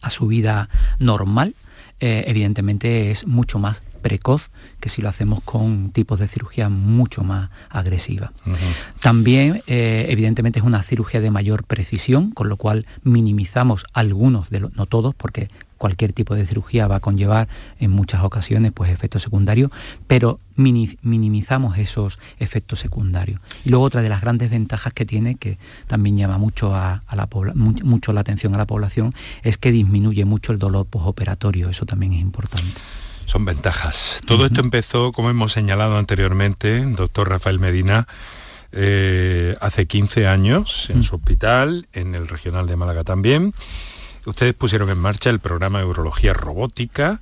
a 0.00 0.10
su 0.10 0.26
vida 0.26 0.68
normal, 0.98 1.54
eh, 2.00 2.24
evidentemente 2.26 3.10
es 3.10 3.26
mucho 3.26 3.58
más 3.58 3.82
precoz 4.00 4.50
que 4.80 4.88
si 4.88 5.02
lo 5.02 5.08
hacemos 5.10 5.42
con 5.42 5.90
tipos 5.90 6.18
de 6.18 6.28
cirugía 6.28 6.70
mucho 6.70 7.22
más 7.22 7.50
agresiva. 7.68 8.32
También, 9.00 9.62
eh, 9.66 10.06
evidentemente, 10.08 10.58
es 10.58 10.64
una 10.64 10.82
cirugía 10.82 11.20
de 11.20 11.30
mayor 11.30 11.64
precisión, 11.64 12.30
con 12.30 12.48
lo 12.48 12.56
cual 12.56 12.86
minimizamos 13.02 13.84
algunos 13.92 14.48
de 14.48 14.60
los, 14.60 14.74
no 14.74 14.86
todos, 14.86 15.14
porque 15.14 15.48
cualquier 15.80 16.12
tipo 16.12 16.34
de 16.34 16.44
cirugía 16.44 16.86
va 16.86 16.96
a 16.96 17.00
conllevar 17.00 17.48
en 17.78 17.90
muchas 17.90 18.22
ocasiones 18.22 18.70
pues 18.74 18.90
efectos 18.90 19.22
secundarios, 19.22 19.70
pero 20.06 20.38
mini- 20.54 20.98
minimizamos 21.00 21.78
esos 21.78 22.18
efectos 22.38 22.80
secundarios. 22.80 23.40
Y 23.64 23.70
luego 23.70 23.86
otra 23.86 24.02
de 24.02 24.10
las 24.10 24.20
grandes 24.20 24.50
ventajas 24.50 24.92
que 24.92 25.06
tiene, 25.06 25.36
que 25.36 25.56
también 25.86 26.18
llama 26.18 26.36
mucho, 26.36 26.74
a, 26.74 27.02
a 27.06 27.16
la, 27.16 27.28
mucho 27.54 28.12
la 28.12 28.20
atención 28.20 28.54
a 28.54 28.58
la 28.58 28.66
población, 28.66 29.14
es 29.42 29.56
que 29.56 29.72
disminuye 29.72 30.26
mucho 30.26 30.52
el 30.52 30.58
dolor 30.58 30.84
posoperatorio, 30.84 31.70
eso 31.70 31.86
también 31.86 32.12
es 32.12 32.20
importante. 32.20 32.74
Son 33.24 33.46
ventajas. 33.46 34.20
Todo 34.26 34.44
esto 34.44 34.60
empezó, 34.60 35.12
como 35.12 35.30
hemos 35.30 35.52
señalado 35.52 35.96
anteriormente, 35.96 36.84
doctor 36.84 37.30
Rafael 37.30 37.58
Medina, 37.58 38.06
eh, 38.72 39.56
hace 39.60 39.86
15 39.86 40.26
años 40.26 40.90
en 40.90 41.02
su 41.04 41.16
hospital, 41.16 41.88
en 41.92 42.14
el 42.14 42.28
regional 42.28 42.66
de 42.66 42.76
Málaga 42.76 43.02
también. 43.02 43.52
Ustedes 44.26 44.54
pusieron 44.54 44.90
en 44.90 44.98
marcha 44.98 45.30
el 45.30 45.38
programa 45.40 45.78
de 45.78 45.84
urología 45.86 46.32
robótica. 46.32 47.20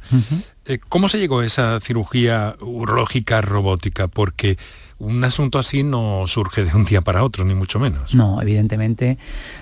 Eh, 0.66 0.78
¿Cómo 0.88 1.08
se 1.08 1.18
llegó 1.18 1.40
a 1.40 1.46
esa 1.46 1.78
cirugía 1.80 2.56
urológica 2.60 3.40
robótica? 3.40 4.08
Porque 4.08 4.58
un 4.98 5.22
asunto 5.22 5.58
así 5.60 5.82
no 5.84 6.24
surge 6.26 6.64
de 6.64 6.74
un 6.74 6.84
día 6.84 7.00
para 7.02 7.22
otro, 7.22 7.44
ni 7.44 7.54
mucho 7.54 7.78
menos. 7.78 8.14
No, 8.14 8.42
evidentemente 8.42 9.16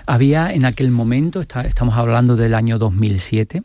había 0.07 0.51
en 0.51 0.65
aquel 0.65 0.89
momento, 0.91 1.41
está- 1.41 1.61
estamos 1.61 1.95
hablando 1.95 2.35
del 2.35 2.55
año 2.55 2.79
2007, 2.79 3.61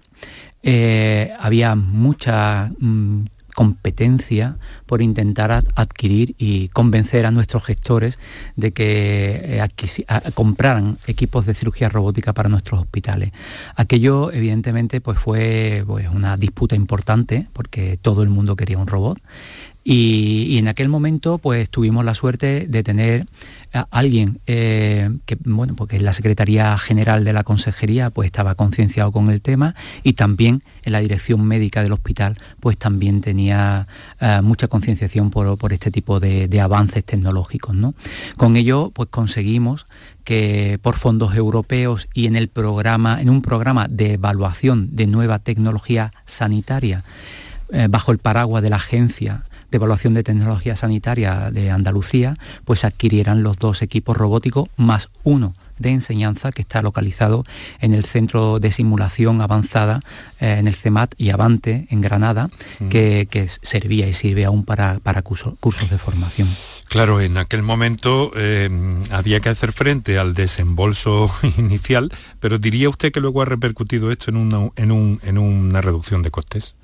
eh, 0.63 1.33
había 1.41 1.75
mucha 1.75 2.71
mm, 2.79 3.25
competencia 3.55 4.57
por 4.87 5.03
intentar 5.03 5.53
ad- 5.53 5.69
adquirir 5.75 6.35
y 6.39 6.69
convencer 6.69 7.27
a 7.27 7.31
nuestros 7.31 7.65
gestores 7.65 8.19
de 8.57 8.73
que 8.73 9.61
eh, 9.61 10.33
compraran 10.35 10.99
equipos 11.07 11.47
de 11.47 11.55
cirugía 11.55 11.89
robótica 11.89 12.33
para 12.33 12.49
nuestros 12.49 12.81
hospitales. 12.81 13.33
Aquello 13.77 14.33
evidentemente 14.33 15.01
pues 15.01 15.19
fue 15.19 15.85
pues, 15.87 16.09
una 16.09 16.37
disputa 16.37 16.75
importante 16.75 17.49
porque 17.53 17.99
todo 18.01 18.23
el 18.23 18.29
mundo 18.29 18.57
quería 18.57 18.79
un 18.79 18.87
robot 18.87 19.19
Y, 19.85 20.59
en 20.59 20.69
aquel 20.69 20.89
momento 20.89 21.39
pues 21.39 21.69
tuvimos 21.69 22.05
la 22.05 22.15
suerte 22.15 22.67
de 22.69 22.83
tener 22.83 23.27
a 23.73 23.89
alguien 23.91 24.41
eh, 24.47 25.11
que, 25.27 25.37
bueno, 25.45 25.75
porque 25.75 25.99
la 25.99 26.13
Secretaría 26.13 26.77
General 26.79 27.25
de 27.25 27.33
la 27.33 27.43
Consejería 27.43 28.11
pues 28.11 28.27
estaba 28.27 28.55
concienciado 28.55 29.11
con 29.11 29.29
el 29.31 29.43
tema 29.43 29.75
y 30.03 30.13
también 30.13 30.63
en 30.85 30.93
la 30.93 31.01
dirección 31.01 31.45
médica 31.45 31.83
del 31.83 31.93
hospital 31.93 32.37
pues 32.61 32.77
también 32.77 33.23
tenía 33.23 33.89
eh, 34.21 34.41
mucha 34.43 34.69
concienciación 34.69 35.31
por, 35.31 35.73
este 35.73 35.91
tipo 35.91 36.21
de, 36.21 36.61
avances 36.61 37.05
tecnológicos. 37.05 37.75
¿no? 37.75 37.95
Con 38.37 38.57
ello 38.57 38.93
pues 38.95 39.09
conseguimos 39.09 39.87
que 40.23 40.79
por 40.83 40.95
fondos 40.95 41.35
europeos 41.35 42.09
y 42.15 42.27
en 42.27 42.37
el 42.37 42.49
programa, 42.49 43.21
en 43.21 43.31
un 43.31 43.43
programa 43.43 43.89
de 43.89 44.13
evaluación 44.13 44.95
de 44.95 45.09
nueva 45.09 45.41
tecnología 45.41 46.13
sanitaria, 46.25 47.03
eh, 47.73 47.89
bajo 47.91 48.13
el 48.13 48.19
paraguas 48.19 48.63
de 48.63 48.71
la 48.71 48.77
agencia 48.77 49.45
de 49.73 49.77
Evaluación 49.77 50.13
de 50.15 50.23
Tecnología 50.23 50.77
Sanitaria 50.77 51.51
de 51.51 51.71
Andalucía, 51.71 52.37
pues 52.65 52.85
adquirieran 52.85 53.43
los 53.43 53.59
dos 53.59 53.83
equipos 53.83 54.17
robóticos 54.17 54.69
más 54.77 55.09
uno 55.25 55.55
de 55.79 55.91
enseñanza 55.91 56.53
que 56.53 56.63
está 56.63 56.83
localizado 56.83 57.45
en 57.81 57.95
el 57.95 58.05
Centro 58.05 58.61
de 58.61 58.71
Simulación 58.71 59.41
Avanzada, 59.41 60.01
eh, 60.39 60.57
en 60.59 60.69
el 60.69 60.75
CEMAT 60.75 61.15
y 61.17 61.31
Avante, 61.31 61.87
en 61.91 62.03
Granada, 62.03 62.51
mm. 62.79 62.89
que, 62.89 63.49
servía 63.63 64.07
y 64.07 64.13
sirve 64.13 64.45
aún 64.45 64.65
para, 64.65 65.01
para 65.01 65.23
cursos 65.23 65.55
de 65.91 65.99
formación. 65.99 66.49
Claro, 66.89 67.21
en 67.21 67.39
aquel 67.39 67.63
momento 67.63 68.31
eh, 68.37 68.71
había 69.11 69.41
que 69.41 69.49
hacer 69.49 69.73
frente 69.73 70.19
al 70.19 70.35
desembolso 70.35 71.31
inicial, 71.59 72.13
pero 72.39 72.59
diría 72.59 72.91
usted 72.91 73.11
que 73.11 73.21
luego 73.21 73.41
ha 73.43 73.47
repercutido 73.47 74.13
esto 74.13 74.31
en 74.31 74.37
una, 74.37 74.71
en 74.77 75.19
en 75.23 75.39
una 75.39 75.81
reducción 75.81 76.23
de 76.23 76.31
costes. 76.31 76.77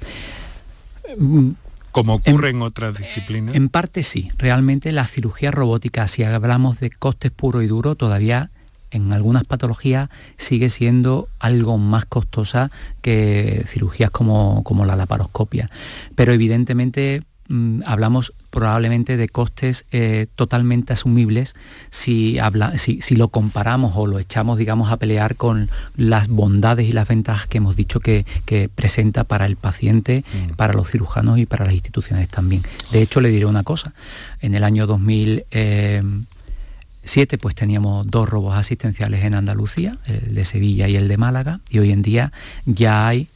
Mm, 1.18 1.50
como 1.92 2.14
ocurre 2.14 2.50
en, 2.50 2.62
otras 2.62 2.96
disciplinas? 2.96 3.54
En 3.54 3.68
parte 3.68 4.02
sí. 4.02 4.30
Realmente 4.38 4.92
la 4.92 5.06
cirugía 5.06 5.50
robótica, 5.50 6.06
si 6.08 6.22
hablamos 6.22 6.80
de 6.80 6.90
costes 6.90 7.30
puro 7.30 7.62
y 7.62 7.66
duro, 7.66 7.94
todavía 7.94 8.50
en 8.90 9.12
algunas 9.12 9.44
patologías 9.44 10.08
sigue 10.36 10.70
siendo 10.70 11.28
algo 11.38 11.78
más 11.78 12.04
costosa 12.06 12.70
que 13.02 13.64
cirugías 13.66 14.10
como, 14.10 14.62
como 14.64 14.86
la 14.86 14.96
laparoscopia. 14.96 15.68
Pero 16.14 16.32
evidentemente 16.32 17.22
Mm, 17.50 17.80
hablamos 17.86 18.34
probablemente 18.50 19.16
de 19.16 19.30
costes 19.30 19.86
eh, 19.90 20.26
totalmente 20.36 20.92
asumibles 20.92 21.54
si, 21.88 22.38
habla, 22.38 22.76
si, 22.76 23.00
lo 23.16 23.28
comparamos 23.28 23.94
o 23.96 24.06
lo 24.06 24.18
echamos, 24.18 24.58
digamos, 24.58 24.92
a 24.92 24.98
pelear 24.98 25.36
con 25.36 25.70
las 25.96 26.28
bondades 26.28 26.86
y 26.86 26.92
las 26.92 27.08
ventajas 27.08 27.46
que 27.46 27.56
hemos 27.56 27.74
dicho 27.74 28.00
que, 28.00 28.26
presenta 28.74 29.24
para 29.24 29.46
el 29.46 29.56
paciente, 29.56 30.24
mm. 30.50 30.56
para 30.56 30.74
los 30.74 30.90
cirujanos 30.90 31.38
y 31.38 31.46
para 31.46 31.64
las 31.64 31.72
instituciones 31.72 32.28
también. 32.28 32.60
De 32.92 33.00
hecho, 33.00 33.22
le 33.22 33.30
diré 33.30 33.46
una 33.46 33.62
cosa. 33.62 33.94
En 34.40 34.54
el 34.54 34.62
año 34.62 34.86
2007 34.86 37.38
pues 37.38 37.54
teníamos 37.54 38.10
dos 38.10 38.28
robos 38.28 38.56
asistenciales 38.56 39.24
en 39.24 39.32
Andalucía, 39.34 39.96
el 40.04 40.34
de 40.34 40.44
Sevilla 40.44 40.86
y 40.88 40.96
el 40.96 41.08
de 41.08 41.16
Málaga, 41.16 41.60
y 41.70 41.78
hoy 41.78 41.92
en 41.92 42.02
día 42.02 42.30
ya 42.66 43.08
hay 43.08 43.28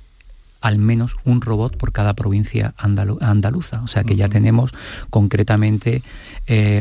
al 0.63 0.79
menos 0.79 1.17
un 1.25 1.43
robot 1.43 1.77
por 1.77 1.93
cada 1.93 2.15
provincia 2.15 2.73
andaluza. 2.79 3.83
O 3.83 3.87
sea 3.89 4.05
que 4.05 4.17
ya 4.17 4.29
tenemos 4.29 4.73
concretamente 5.11 6.03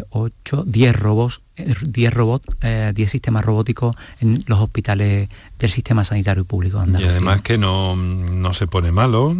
8, 0.09 0.63
10 0.65 0.95
robots 0.95 1.41
10 1.55 2.13
robots, 2.13 2.47
10 2.61 3.11
sistemas 3.11 3.45
robóticos 3.45 3.95
en 4.19 4.43
los 4.47 4.59
hospitales 4.59 5.29
del 5.61 5.69
sistema 5.69 6.03
sanitario 6.03 6.43
público 6.43 6.83
Y 6.99 7.03
además 7.03 7.41
que 7.41 7.57
no, 7.57 7.95
se 8.53 8.67
pone 8.67 8.91
malo, 8.91 9.35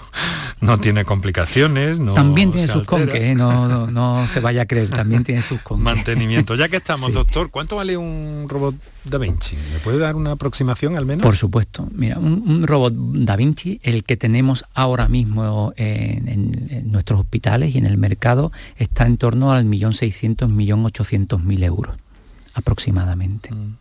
no, 0.60 0.78
tiene 0.78 1.04
complicaciones. 1.04 1.98
también 2.14 2.52
tiene 2.52 2.72
sus 2.72 2.84
conques, 2.84 3.20
¿eh? 3.20 3.34
no, 3.34 3.86
no, 3.88 4.28
se 4.28 4.40
vaya 4.40 4.62
a 4.62 4.64
creer, 4.66 4.90
también 4.90 5.24
tiene 5.24 5.42
sus 5.42 5.60
conques. 5.62 5.84
Mantenimiento. 5.84 6.54
Ya 6.54 6.68
que 6.68 6.76
estamos, 6.76 7.12
doctor, 7.14 7.50
¿cuánto 7.50 7.76
vale 7.76 7.96
un 7.96 8.46
robot 8.48 8.76
Da 9.04 9.18
Vinci? 9.18 9.56
¿Me 9.72 9.78
puede 9.80 9.98
dar 9.98 10.16
una 10.16 10.32
aproximación 10.32 10.96
al 10.96 11.06
menos? 11.06 11.22
Por 11.22 11.36
supuesto. 11.36 11.88
Mira, 11.92 12.18
un, 12.18 12.66
robot 12.66 12.92
Da 12.94 13.36
Vinci, 13.36 13.80
el 13.82 14.04
que 14.04 14.16
tenemos 14.16 14.64
ahora 14.74 15.08
mismo 15.08 15.72
en, 15.76 16.90
nuestros 16.90 17.20
hospitales 17.20 17.74
y 17.74 17.78
en 17.78 17.86
el 17.86 17.98
mercado, 17.98 18.52
está 18.76 19.06
en 19.06 19.16
torno 19.16 19.52
al 19.52 19.64
millón 19.64 19.92
seiscientos, 19.92 20.48
millón 20.48 20.84
ochocientos 20.84 21.42
mil 21.46 21.62
euros 21.62 21.96
aproximadamente. 22.54 23.54
Mm. 23.54 23.76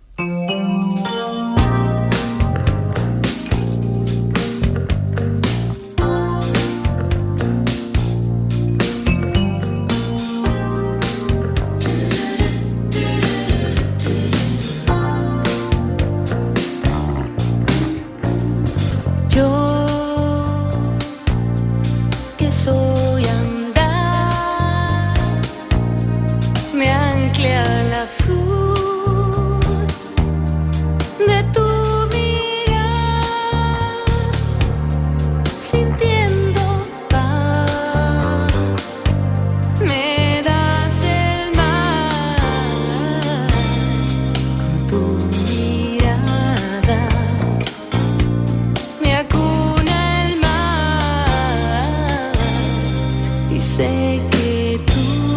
e 53.56 53.62
sei 53.62 54.22
que 54.32 54.80
tu 54.86 55.35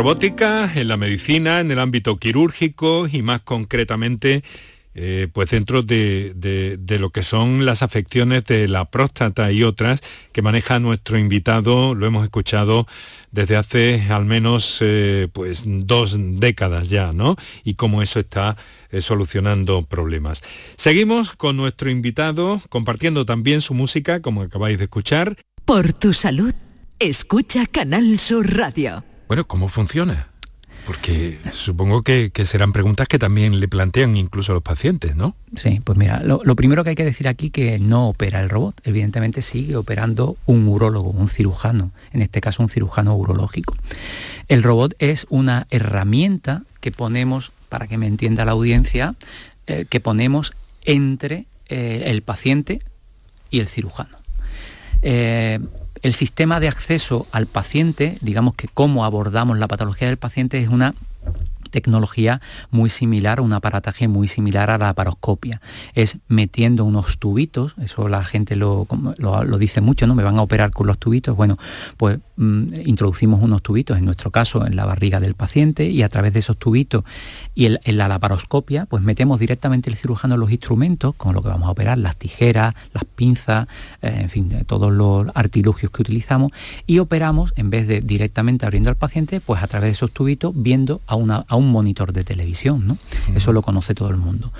robótica 0.00 0.72
en 0.76 0.88
la 0.88 0.96
medicina, 0.96 1.60
en 1.60 1.70
el 1.70 1.78
ámbito 1.78 2.16
quirúrgico 2.16 3.06
y 3.06 3.20
más 3.20 3.42
concretamente 3.42 4.42
eh, 4.94 5.28
pues 5.30 5.50
dentro 5.50 5.82
de, 5.82 6.78
lo 6.98 7.10
que 7.10 7.22
son 7.22 7.66
las 7.66 7.82
afecciones 7.82 8.46
de 8.46 8.66
la 8.66 8.86
próstata 8.86 9.52
y 9.52 9.62
otras 9.62 10.00
que 10.32 10.40
maneja 10.40 10.80
nuestro 10.80 11.18
invitado, 11.18 11.94
lo 11.94 12.06
hemos 12.06 12.24
escuchado 12.24 12.86
desde 13.30 13.58
hace 13.58 14.06
al 14.08 14.24
menos 14.24 14.78
eh, 14.80 15.28
pues 15.34 15.64
dos 15.66 16.16
décadas 16.18 16.88
ya, 16.88 17.12
¿no? 17.12 17.36
Y 17.62 17.74
cómo 17.74 18.00
eso 18.00 18.20
está 18.20 18.56
eh, 18.92 19.02
solucionando 19.02 19.84
problemas. 19.84 20.40
Seguimos 20.76 21.36
con 21.36 21.58
nuestro 21.58 21.90
invitado, 21.90 22.58
compartiendo 22.70 23.26
también 23.26 23.60
su 23.60 23.74
música, 23.74 24.22
como 24.22 24.40
acabáis 24.40 24.78
de 24.78 24.84
escuchar. 24.84 25.36
Por 25.66 25.92
tu 25.92 26.14
salud, 26.14 26.54
escucha 26.98 27.66
Canal 27.66 28.18
Sur 28.18 28.56
Radio. 28.56 29.04
Bueno, 29.30 29.46
¿cómo 29.46 29.68
funciona? 29.68 30.26
Porque 30.84 31.38
supongo 31.52 32.02
que, 32.02 32.32
serán 32.44 32.72
preguntas 32.72 33.06
que 33.06 33.16
también 33.16 33.60
le 33.60 33.68
plantean 33.68 34.16
incluso 34.16 34.50
a 34.50 34.54
los 34.54 34.62
pacientes, 34.64 35.14
¿no? 35.14 35.36
Sí, 35.54 35.80
pues 35.84 35.96
mira, 35.96 36.20
lo, 36.24 36.40
primero 36.56 36.82
que 36.82 36.90
hay 36.90 36.96
que 36.96 37.04
decir 37.04 37.28
aquí 37.28 37.50
que 37.50 37.78
no 37.78 38.08
opera 38.08 38.40
el 38.40 38.50
robot. 38.50 38.80
Evidentemente 38.82 39.40
sigue 39.40 39.76
operando 39.76 40.36
un 40.46 40.66
urólogo, 40.66 41.10
un 41.10 41.28
cirujano, 41.28 41.92
en 42.12 42.22
este 42.22 42.40
caso 42.40 42.60
un 42.64 42.70
cirujano 42.70 43.14
urológico. 43.14 43.76
El 44.48 44.64
robot 44.64 44.96
es 44.98 45.28
una 45.30 45.68
herramienta 45.70 46.64
que 46.80 46.90
ponemos, 46.90 47.52
para 47.68 47.86
que 47.86 47.98
me 47.98 48.08
entienda 48.08 48.44
la 48.44 48.50
audiencia, 48.50 49.14
eh, 49.68 49.86
que 49.88 50.00
ponemos 50.00 50.54
entre 50.84 51.46
eh, 51.68 52.02
el 52.06 52.22
paciente 52.22 52.82
y 53.48 53.60
el 53.60 53.68
cirujano. 53.68 54.18
Eh, 55.02 55.60
el 56.02 56.14
sistema 56.14 56.60
de 56.60 56.68
acceso 56.68 57.26
al 57.32 57.46
paciente, 57.46 58.16
digamos 58.20 58.54
que 58.54 58.68
cómo 58.68 59.04
abordamos 59.04 59.58
la 59.58 59.68
patología 59.68 60.08
del 60.08 60.16
paciente 60.16 60.62
es 60.62 60.68
una 60.68 60.94
tecnología 61.70 62.40
muy 62.70 62.90
similar, 62.90 63.40
un 63.40 63.52
aparataje 63.52 64.08
muy 64.08 64.28
similar 64.28 64.70
a 64.70 64.78
la 64.78 64.92
paroscopia. 64.94 65.60
Es 65.94 66.18
metiendo 66.28 66.84
unos 66.84 67.18
tubitos, 67.18 67.74
eso 67.80 68.08
la 68.08 68.24
gente 68.24 68.56
lo, 68.56 68.86
dice 69.58 69.80
mucho, 69.80 70.06
¿no? 70.06 70.14
Me 70.14 70.22
van 70.22 70.38
a 70.38 70.42
operar 70.42 70.70
con 70.70 70.86
los 70.86 70.98
tubitos. 70.98 71.36
Bueno, 71.36 71.56
pues 71.96 72.18
mm, 72.36 72.66
introducimos 72.84 73.42
unos 73.42 73.62
tubitos, 73.62 73.98
en 73.98 74.04
nuestro 74.04 74.30
caso 74.30 74.66
en 74.66 74.76
la 74.76 74.84
barriga 74.84 75.20
del 75.20 75.34
paciente, 75.34 75.88
y 75.88 76.02
a 76.02 76.08
través 76.08 76.32
de 76.32 76.40
esos 76.40 76.56
tubitos 76.56 77.04
y 77.54 77.66
en 77.66 77.96
la 77.96 78.08
laparoscopia, 78.08 78.86
pues 78.86 79.02
metemos 79.02 79.38
directamente 79.38 79.90
el 79.90 79.96
cirujano 79.96 80.36
los 80.36 80.50
instrumentos, 80.50 81.14
con 81.14 81.34
lo 81.34 81.42
que 81.42 81.48
vamos 81.48 81.68
a 81.68 81.72
operar, 81.72 81.98
las 81.98 82.16
tijeras, 82.16 82.74
las 82.92 83.04
pinzas, 83.04 83.68
eh, 84.02 84.18
en 84.20 84.30
fin, 84.30 84.64
todos 84.66 84.92
los 84.92 85.26
artilugios 85.34 85.92
que 85.92 86.02
utilizamos, 86.02 86.52
y 86.86 86.98
operamos, 86.98 87.52
en 87.56 87.70
vez 87.70 87.86
de 87.86 88.00
directamente 88.00 88.66
abriendo 88.66 88.90
al 88.90 88.96
paciente, 88.96 89.40
pues 89.40 89.62
a 89.62 89.66
través 89.66 89.88
de 89.88 89.92
esos 89.92 90.10
tubitos, 90.12 90.52
viendo 90.54 91.00
a, 91.06 91.14
una, 91.14 91.44
a 91.48 91.56
un 91.60 91.70
monitor 91.70 92.12
de 92.12 92.24
televisión, 92.24 92.86
¿no? 92.86 92.98
Eso 93.34 93.52
lo 93.52 93.62
conoce 93.62 93.94
todo 93.94 94.08
el 94.08 94.16
mundo. 94.16 94.52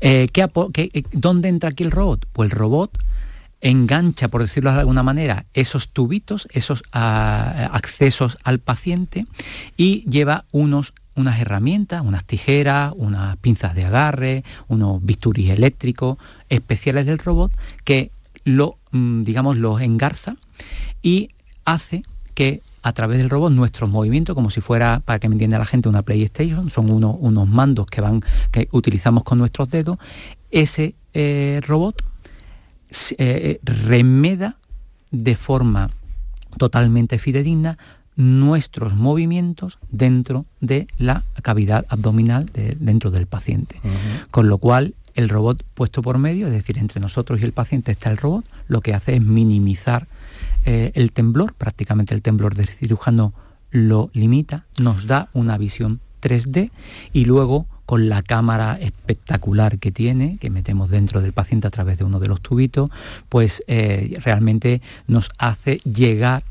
Eh, 0.00 0.28
eh, 0.34 1.02
¿Dónde 1.12 1.48
entra 1.48 1.70
aquí 1.70 1.84
el 1.84 1.90
robot? 1.90 2.26
Pues 2.32 2.52
el 2.52 2.58
robot 2.58 2.98
engancha, 3.60 4.28
por 4.28 4.42
decirlo 4.42 4.72
de 4.72 4.80
alguna 4.80 5.02
manera, 5.02 5.46
esos 5.54 5.88
tubitos, 5.88 6.48
esos 6.52 6.84
ah, 6.92 7.70
accesos 7.72 8.38
al 8.44 8.58
paciente 8.60 9.26
y 9.76 10.08
lleva 10.08 10.44
unos 10.52 10.94
unas 11.18 11.40
herramientas, 11.40 12.02
unas 12.04 12.24
tijeras, 12.24 12.92
unas 12.96 13.36
pinzas 13.38 13.74
de 13.74 13.84
agarre, 13.84 14.44
unos 14.68 15.04
bisturís 15.04 15.50
eléctricos 15.50 16.16
especiales 16.48 17.06
del 17.06 17.18
robot 17.18 17.50
que 17.84 18.12
lo, 18.44 18.78
mm, 18.92 19.24
digamos, 19.24 19.56
los 19.56 19.80
engarza 19.80 20.36
y 21.02 21.30
hace 21.64 22.04
que 22.34 22.62
a 22.82 22.92
través 22.92 23.18
del 23.18 23.30
robot 23.30 23.52
nuestros 23.52 23.90
movimientos, 23.90 24.34
como 24.34 24.50
si 24.50 24.60
fuera, 24.60 25.00
para 25.04 25.18
que 25.18 25.28
me 25.28 25.34
entienda 25.34 25.58
la 25.58 25.64
gente, 25.64 25.88
una 25.88 26.02
PlayStation, 26.02 26.70
son 26.70 26.90
unos 26.92 27.48
mandos 27.48 27.86
que, 27.86 28.00
van, 28.00 28.22
que 28.50 28.68
utilizamos 28.72 29.24
con 29.24 29.38
nuestros 29.38 29.70
dedos, 29.70 29.98
ese 30.50 30.94
eh, 31.14 31.60
robot 31.66 32.04
eh, 33.18 33.60
remeda 33.62 34.56
de 35.10 35.36
forma 35.36 35.90
totalmente 36.56 37.18
fidedigna 37.18 37.78
nuestros 38.16 38.94
movimientos 38.94 39.78
dentro 39.90 40.44
de 40.60 40.88
la 40.98 41.22
cavidad 41.42 41.86
abdominal 41.88 42.50
dentro 42.80 43.12
del 43.12 43.26
paciente. 43.26 43.80
Con 44.32 44.48
lo 44.48 44.58
cual, 44.58 44.94
el 45.14 45.28
robot 45.28 45.64
puesto 45.74 46.02
por 46.02 46.18
medio, 46.18 46.46
es 46.46 46.52
decir, 46.52 46.78
entre 46.78 47.00
nosotros 47.00 47.40
y 47.40 47.44
el 47.44 47.52
paciente 47.52 47.92
está 47.92 48.10
el 48.10 48.16
robot, 48.16 48.44
lo 48.66 48.80
que 48.80 48.92
hace 48.92 49.14
es 49.14 49.22
minimizar 49.22 50.08
eh, 50.70 50.92
el 50.94 51.12
temblor, 51.12 51.54
prácticamente 51.54 52.14
el 52.14 52.20
temblor 52.20 52.54
del 52.54 52.68
cirujano 52.68 53.32
lo 53.70 54.10
limita, 54.12 54.66
nos 54.78 55.06
da 55.06 55.30
una 55.32 55.56
visión 55.56 56.00
3D 56.20 56.70
y 57.14 57.24
luego 57.24 57.64
con 57.86 58.10
la 58.10 58.20
cámara 58.20 58.76
espectacular 58.78 59.78
que 59.78 59.90
tiene, 59.92 60.36
que 60.36 60.50
metemos 60.50 60.90
dentro 60.90 61.22
del 61.22 61.32
paciente 61.32 61.66
a 61.66 61.70
través 61.70 61.96
de 61.96 62.04
uno 62.04 62.20
de 62.20 62.28
los 62.28 62.42
tubitos, 62.42 62.90
pues 63.30 63.64
eh, 63.66 64.18
realmente 64.22 64.82
nos 65.06 65.30
hace 65.38 65.78
llegar 65.78 66.42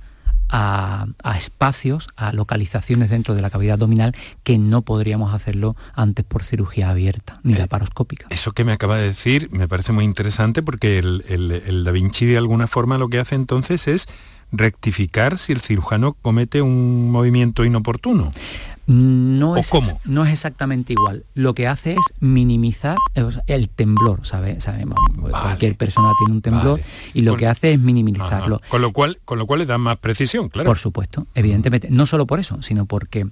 a, 0.49 1.07
espacios, 1.37 2.09
a 2.15 2.31
localizaciones 2.31 3.09
dentro 3.09 3.35
de 3.35 3.41
la 3.41 3.49
cavidad 3.49 3.73
abdominal 3.73 4.15
que 4.43 4.57
no 4.57 4.81
podríamos 4.81 5.33
hacerlo 5.33 5.75
antes 5.93 6.25
por 6.25 6.43
cirugía 6.43 6.89
abierta, 6.89 7.39
ni 7.43 7.53
eh, 7.53 7.57
laparoscópica. 7.57 8.27
Eso 8.29 8.51
que 8.51 8.63
me 8.63 8.71
acaba 8.71 8.97
de 8.97 9.07
decir 9.07 9.49
me 9.51 9.67
parece 9.67 9.91
muy 9.91 10.05
interesante 10.05 10.63
porque 10.63 10.99
el, 10.99 11.23
el 11.27 11.83
Da 11.83 11.91
Vinci 11.91 12.25
de 12.25 12.37
alguna 12.37 12.67
forma 12.67 12.97
lo 12.97 13.09
que 13.09 13.19
hace 13.19 13.35
entonces 13.35 13.87
es 13.87 14.07
rectificar 14.51 15.37
si 15.37 15.53
el 15.53 15.61
cirujano 15.61 16.13
comete 16.13 16.61
un 16.61 17.11
movimiento 17.11 17.65
inoportuno. 17.65 18.31
No 18.87 19.57
es, 19.57 19.71
no 20.05 20.25
es 20.25 20.31
exactamente 20.31 20.93
igual. 20.93 21.25
Lo 21.33 21.53
que 21.53 21.67
hace 21.67 21.93
es 21.93 21.99
minimizar 22.21 22.97
el 23.45 23.69
temblor, 23.69 24.25
¿sabe? 24.25 24.61
Sabemos, 24.61 24.97
cualquier 25.19 25.75
persona 25.75 26.09
tiene 26.17 26.33
un 26.33 26.41
temblor 26.41 26.79
y 27.13 27.21
lo 27.21 27.35
que 27.35 27.47
hace 27.47 27.73
es 27.73 27.79
minimizarlo. 27.79 28.61
Con 28.69 28.81
lo 28.81 28.93
cual, 28.93 29.19
con 29.25 29.39
lo 29.39 29.45
cual 29.45 29.59
le 29.59 29.65
da 29.65 29.77
más 29.77 29.97
precisión, 29.97 30.47
claro. 30.47 30.67
Por 30.67 30.77
supuesto, 30.77 31.27
evidentemente. 31.35 31.89
No 31.91 32.05
solo 32.05 32.25
por 32.25 32.39
eso, 32.39 32.61
sino 32.61 32.85
porque 32.85 33.27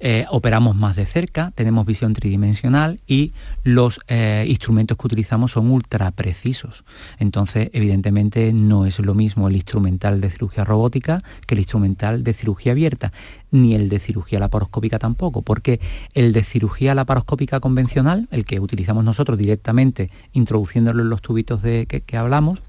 eh, 0.00 0.26
operamos 0.30 0.76
más 0.76 0.96
de 0.96 1.06
cerca, 1.06 1.52
tenemos 1.54 1.86
visión 1.86 2.12
tridimensional 2.12 3.00
y 3.06 3.32
los 3.62 4.00
eh, 4.08 4.44
instrumentos 4.48 4.98
que 4.98 5.06
utilizamos 5.06 5.52
son 5.52 5.70
ultra 5.70 6.10
precisos. 6.10 6.84
Entonces, 7.18 7.70
evidentemente, 7.72 8.52
no 8.52 8.86
es 8.86 8.98
lo 8.98 9.14
mismo 9.14 9.48
el 9.48 9.54
instrumental 9.54 10.20
de 10.20 10.30
cirugía 10.30 10.64
robótica 10.64 11.22
que 11.46 11.54
el 11.54 11.60
instrumental 11.60 12.24
de 12.24 12.32
cirugía 12.32 12.72
abierta, 12.72 13.12
ni 13.50 13.74
el 13.74 13.88
de 13.88 14.00
cirugía 14.00 14.40
laparoscópica 14.40 14.98
tampoco, 14.98 15.42
porque 15.42 15.80
el 16.12 16.32
de 16.32 16.42
cirugía 16.42 16.94
laparoscópica 16.94 17.60
convencional, 17.60 18.28
el 18.30 18.44
que 18.44 18.60
utilizamos 18.60 19.04
nosotros 19.04 19.38
directamente 19.38 20.10
introduciéndolo 20.32 21.02
en 21.02 21.08
los 21.08 21.22
tubitos 21.22 21.62
de 21.62 21.86
que, 21.86 22.16
hablamos, 22.16 22.62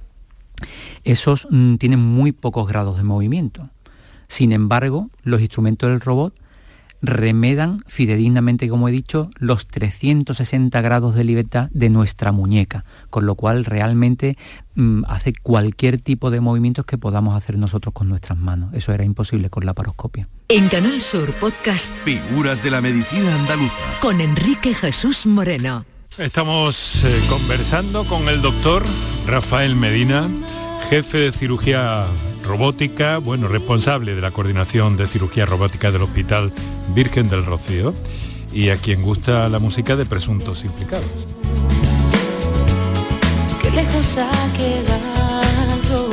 esos 1.04 1.48
mm, 1.50 1.76
tienen 1.76 2.00
muy 2.00 2.32
pocos 2.32 2.68
grados 2.68 2.98
de 2.98 3.04
movimiento. 3.04 3.70
Sin 4.28 4.52
embargo, 4.52 5.10
los 5.24 5.42
instrumentos 5.42 5.90
del 5.90 6.02
robot 6.02 6.34
remedan 7.02 7.84
fidedignamente, 7.88 8.70
como 8.70 8.90
he 8.90 8.92
dicho, 8.92 9.30
los 9.38 9.68
360 9.68 10.80
grados 10.82 11.16
de 11.16 11.24
libertad 11.24 11.70
de 11.72 11.90
nuestra 11.90 12.32
muñeca, 12.32 12.86
con 13.10 13.26
lo 13.26 13.36
cual 13.36 13.66
realmente 13.66 14.38
mm, 14.76 15.04
hace 15.08 15.34
cualquier 15.34 16.00
tipo 16.00 16.32
de 16.32 16.42
movimientos 16.42 16.86
que 16.86 16.98
podamos 16.98 17.36
hacer 17.36 17.58
nosotros 17.58 17.94
con 17.94 18.10
nuestras 18.10 18.38
manos. 18.38 18.74
Eso 18.74 18.92
era 18.94 19.04
imposible 19.04 19.50
con 19.50 19.66
la 19.66 19.74
paroscopia. 19.74 20.28
En 20.48 20.68
Canal 20.68 21.02
Sur 21.02 21.32
Podcast 21.34 21.92
Figuras 22.04 22.64
de 22.64 22.72
la 22.72 22.82
Medicina 22.82 23.36
Andaluza 23.36 23.84
con 24.00 24.22
Enrique 24.22 24.74
Jesús 24.74 25.26
Moreno. 25.26 25.86
Estamos 26.18 27.04
eh, 27.04 27.22
conversando 27.30 28.06
con 28.06 28.30
el 28.30 28.42
doctor 28.42 28.84
Rafael 29.28 29.76
Medina, 29.76 30.30
jefe 30.90 31.18
de 31.18 31.32
cirugía 31.34 32.06
robótica, 32.46 33.18
bueno, 33.18 33.48
responsable 33.48 34.16
de 34.16 34.22
la 34.22 34.32
coordinación 34.32 34.96
de 34.98 35.08
cirugía 35.08 35.46
robótica 35.46 35.92
del 35.92 36.04
Hospital 36.04 36.52
Virgen 36.94 37.30
del 37.30 37.46
Rocío 37.46 37.94
y 38.54 38.70
a 38.70 38.78
quien 38.78 39.02
gusta 39.02 39.50
la 39.50 39.60
música 39.60 39.96
de 39.96 40.06
presuntos 40.06 40.64
implicados. 40.64 41.10
Qué 43.62 43.72
lejos 43.72 44.18
ha 44.18 44.54
quedado 44.54 46.10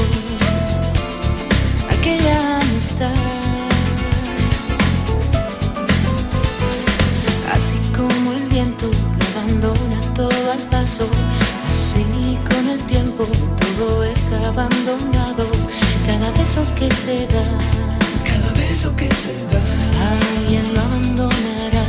aquella 1.90 2.60
amistad. 2.60 3.12
Como 7.96 8.32
el 8.32 8.48
viento 8.48 8.90
abandona 9.36 10.00
todo 10.14 10.52
al 10.52 10.58
paso, 10.70 11.06
así 11.68 12.38
con 12.48 12.68
el 12.68 12.80
tiempo 12.84 13.26
todo 13.58 14.02
es 14.02 14.32
abandonado 14.32 15.44
cada 16.22 16.38
beso 16.38 16.64
que 16.78 16.88
se 16.94 17.26
da, 17.26 17.42
cada 18.24 18.52
beso 18.52 18.94
que 18.94 19.12
se 19.12 19.32
da, 19.50 19.60
alguien 20.12 20.72
lo 20.72 20.80
abandonará. 20.80 21.84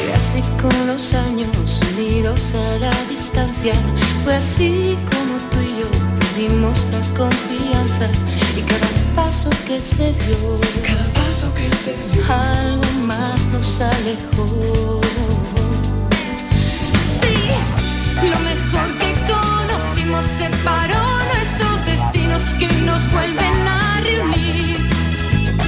Y 0.00 0.12
así 0.16 0.42
con 0.60 0.86
los 0.88 1.14
años 1.14 1.80
unidos 1.92 2.54
a 2.54 2.78
la 2.78 2.92
distancia, 3.08 3.74
fue 4.24 4.34
así 4.34 4.98
como 5.12 5.34
tú 5.50 5.58
y 5.60 5.82
yo 5.82 5.88
perdimos 6.18 6.88
la 6.90 7.00
confianza. 7.16 8.08
Y 8.56 8.62
cada 8.62 8.90
paso 9.14 9.50
que 9.68 9.78
se 9.78 10.12
dio, 10.24 10.58
cada 10.84 11.06
paso 11.12 11.54
que 11.54 11.70
se 11.76 11.94
dio, 12.10 12.22
algo 12.34 13.06
más 13.06 13.46
nos 13.46 13.80
alejó. 13.80 15.00
Sí, 17.20 17.36
lo 18.28 18.38
mejor 18.40 18.98
que 18.98 19.14
conocimos 19.32 20.24
separó 20.24 21.01
que 22.62 22.74
nos 22.82 23.10
vuelven 23.10 23.66
a 23.66 24.00
reunir. 24.00 24.78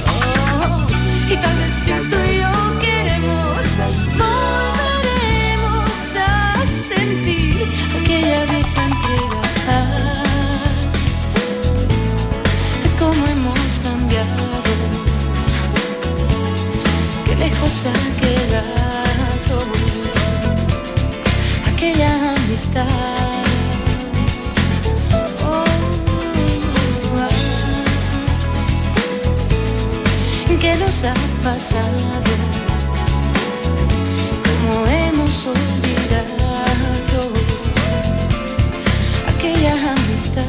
Oh, 0.07 0.87
y 1.29 1.35
tal 1.35 1.55
vez 1.57 1.75
si 1.83 1.91
tú 2.09 2.17
y 2.31 2.37
yo 2.39 2.51
queremos, 2.79 3.65
volveremos 4.23 5.99
a 6.15 6.65
sentir 6.65 7.67
aquella 7.99 8.41
vieja 8.45 8.81
entrega. 8.91 9.81
Cómo 12.99 13.21
hemos 13.33 13.71
cambiado, 13.83 14.45
qué 17.25 17.33
lejos 17.35 17.75
ha 17.91 17.99
quedado 18.21 19.55
aquella 21.67 22.11
amistad. 22.35 23.44
Ah. 30.75 30.77
¿Qué 30.77 30.83
nos 30.83 31.03
ha 31.05 31.13
pasado? 31.41 31.97
¿Cómo 34.43 34.85
hemos 34.87 35.47
olvidado 35.47 37.31
aquella 39.27 39.73
amistad? 39.93 40.43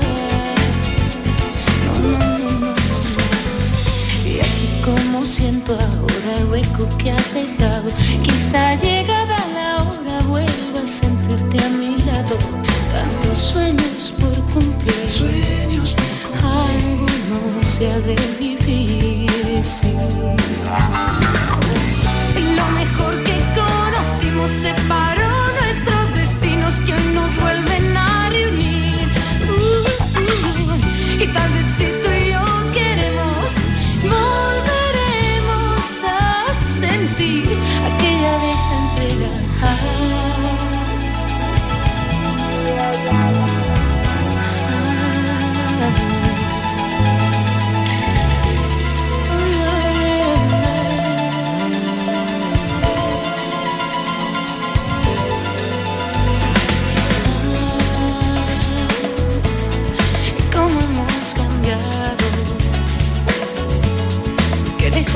No, 1.85 1.93
no, 2.01 2.19
no, 2.19 2.51
no, 2.51 2.61
no. 2.61 2.75
Y 4.29 4.41
así 4.41 4.69
como 4.85 5.25
siento 5.25 5.73
ahora 5.75 6.39
el 6.39 6.47
hueco 6.47 6.89
que 6.99 7.13
has 7.13 7.33
dejado, 7.33 7.91
quizá 8.25 8.75
llegada 8.75 9.37
la 9.55 9.83
hora 9.85 10.23
vuelva 10.27 10.81
a 10.83 10.87
sentirte 10.87 11.59
a 11.65 11.69
mi 11.69 11.99
lado. 11.99 12.37
Tantos 12.93 13.39
sueños 13.39 14.13
por 14.19 14.35
cumplir, 14.53 15.09
sueños 15.09 15.95
algo 16.47 17.07
no 17.31 17.67
se 17.67 17.89
de 18.01 18.17
vivir, 18.39 19.31
lo 22.57 22.67
mejor 22.81 23.15
que 23.25 23.37
conocimos 23.55 24.51
separó 24.51 25.31
nuestros 25.61 26.15
destinos 26.15 26.75
que 26.81 26.95
hoy 26.95 27.15
nos 27.15 27.37
vuelven 27.41 27.97
a 27.97 28.29
reunir. 28.31 29.09
Uh, 29.49 29.87
uh, 30.21 31.23
y 31.23 31.27
tal 31.29 31.51
vez 31.53 31.71
si 31.73 31.85
tú 32.03 32.09
y 32.11 32.33
yo 32.33 32.45
queremos, 32.73 33.47
volveremos 34.15 35.85
a 36.05 36.53
sentir 36.81 37.59
aquella 37.89 38.39
vieja 38.39 38.75
entrega. 38.83 39.31
cómo 45.87 46.16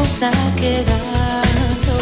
lejos 0.01 0.23
ha 0.23 0.55
quedado 0.57 1.95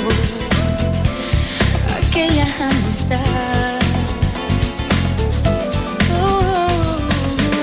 aquella 1.96 2.46
amistad. 2.60 3.80
Oh, 6.20 6.40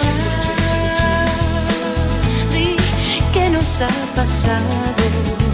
ah, 0.03 1.25
¿Qué 3.33 3.49
nos 3.49 3.81
ha 3.81 4.15
pasado? 4.15 5.44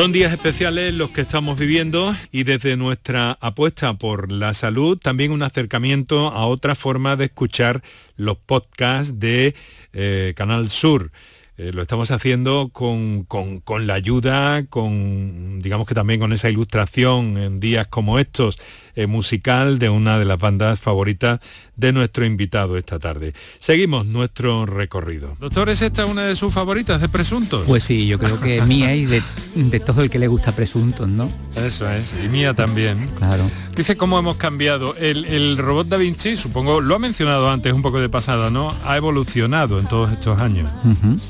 Son 0.00 0.12
días 0.12 0.32
especiales 0.32 0.94
los 0.94 1.10
que 1.10 1.20
estamos 1.20 1.58
viviendo 1.58 2.16
y 2.32 2.44
desde 2.44 2.74
nuestra 2.78 3.36
apuesta 3.38 3.92
por 3.98 4.32
la 4.32 4.54
salud 4.54 4.96
también 4.96 5.30
un 5.30 5.42
acercamiento 5.42 6.28
a 6.28 6.46
otra 6.46 6.74
forma 6.74 7.16
de 7.16 7.26
escuchar 7.26 7.82
los 8.16 8.38
podcasts 8.38 9.20
de 9.20 9.54
eh, 9.92 10.32
Canal 10.34 10.70
Sur. 10.70 11.12
Eh, 11.58 11.72
lo 11.74 11.82
estamos 11.82 12.10
haciendo 12.12 12.70
con, 12.72 13.24
con- 13.24 13.60
con 13.60 13.86
la 13.86 13.92
ayuda, 13.92 14.64
con 14.70 15.60
digamos 15.60 15.86
que 15.86 15.94
también 15.94 16.18
con 16.18 16.32
esa 16.32 16.48
ilustración 16.48 17.36
en 17.36 17.60
días 17.60 17.86
como 17.86 18.18
estos, 18.18 18.56
eh, 18.94 19.06
musical 19.06 19.78
de 19.78 19.88
una 19.88 20.18
de 20.18 20.24
las 20.24 20.38
bandas 20.38 20.78
favoritas 20.80 21.40
de 21.76 21.92
nuestro 21.92 22.26
invitado 22.26 22.76
esta 22.76 22.98
tarde. 22.98 23.32
Seguimos 23.58 24.06
nuestro 24.06 24.66
recorrido. 24.66 25.36
Doctor, 25.40 25.70
¿es 25.70 25.80
esta 25.80 26.04
una 26.04 26.26
de 26.26 26.36
sus 26.36 26.52
favoritas 26.52 27.00
de 27.00 27.08
presuntos? 27.08 27.64
Pues 27.66 27.82
sí, 27.82 28.06
yo 28.06 28.18
creo 28.18 28.38
que 28.38 28.60
mía 28.62 28.94
y 28.94 29.06
de, 29.06 29.22
de 29.54 29.80
todo 29.80 30.02
el 30.02 30.10
que 30.10 30.18
le 30.18 30.28
gusta 30.28 30.52
presuntos, 30.52 31.08
¿no? 31.08 31.30
Eso 31.56 31.88
es, 31.90 32.14
y 32.22 32.28
mía 32.28 32.52
también. 32.52 33.08
Claro. 33.16 33.50
Dice 33.74 33.96
cómo 33.96 34.18
hemos 34.18 34.36
cambiado. 34.36 34.94
El, 34.96 35.24
el 35.24 35.56
robot 35.56 35.88
Da 35.88 35.96
Vinci, 35.96 36.36
supongo, 36.36 36.82
lo 36.82 36.96
ha 36.96 36.98
mencionado 36.98 37.50
antes 37.50 37.72
un 37.72 37.80
poco 37.80 37.98
de 37.98 38.10
pasada, 38.10 38.50
¿no? 38.50 38.74
Ha 38.84 38.96
evolucionado 38.98 39.78
en 39.78 39.86
todos 39.86 40.12
estos 40.12 40.38
años. 40.38 40.70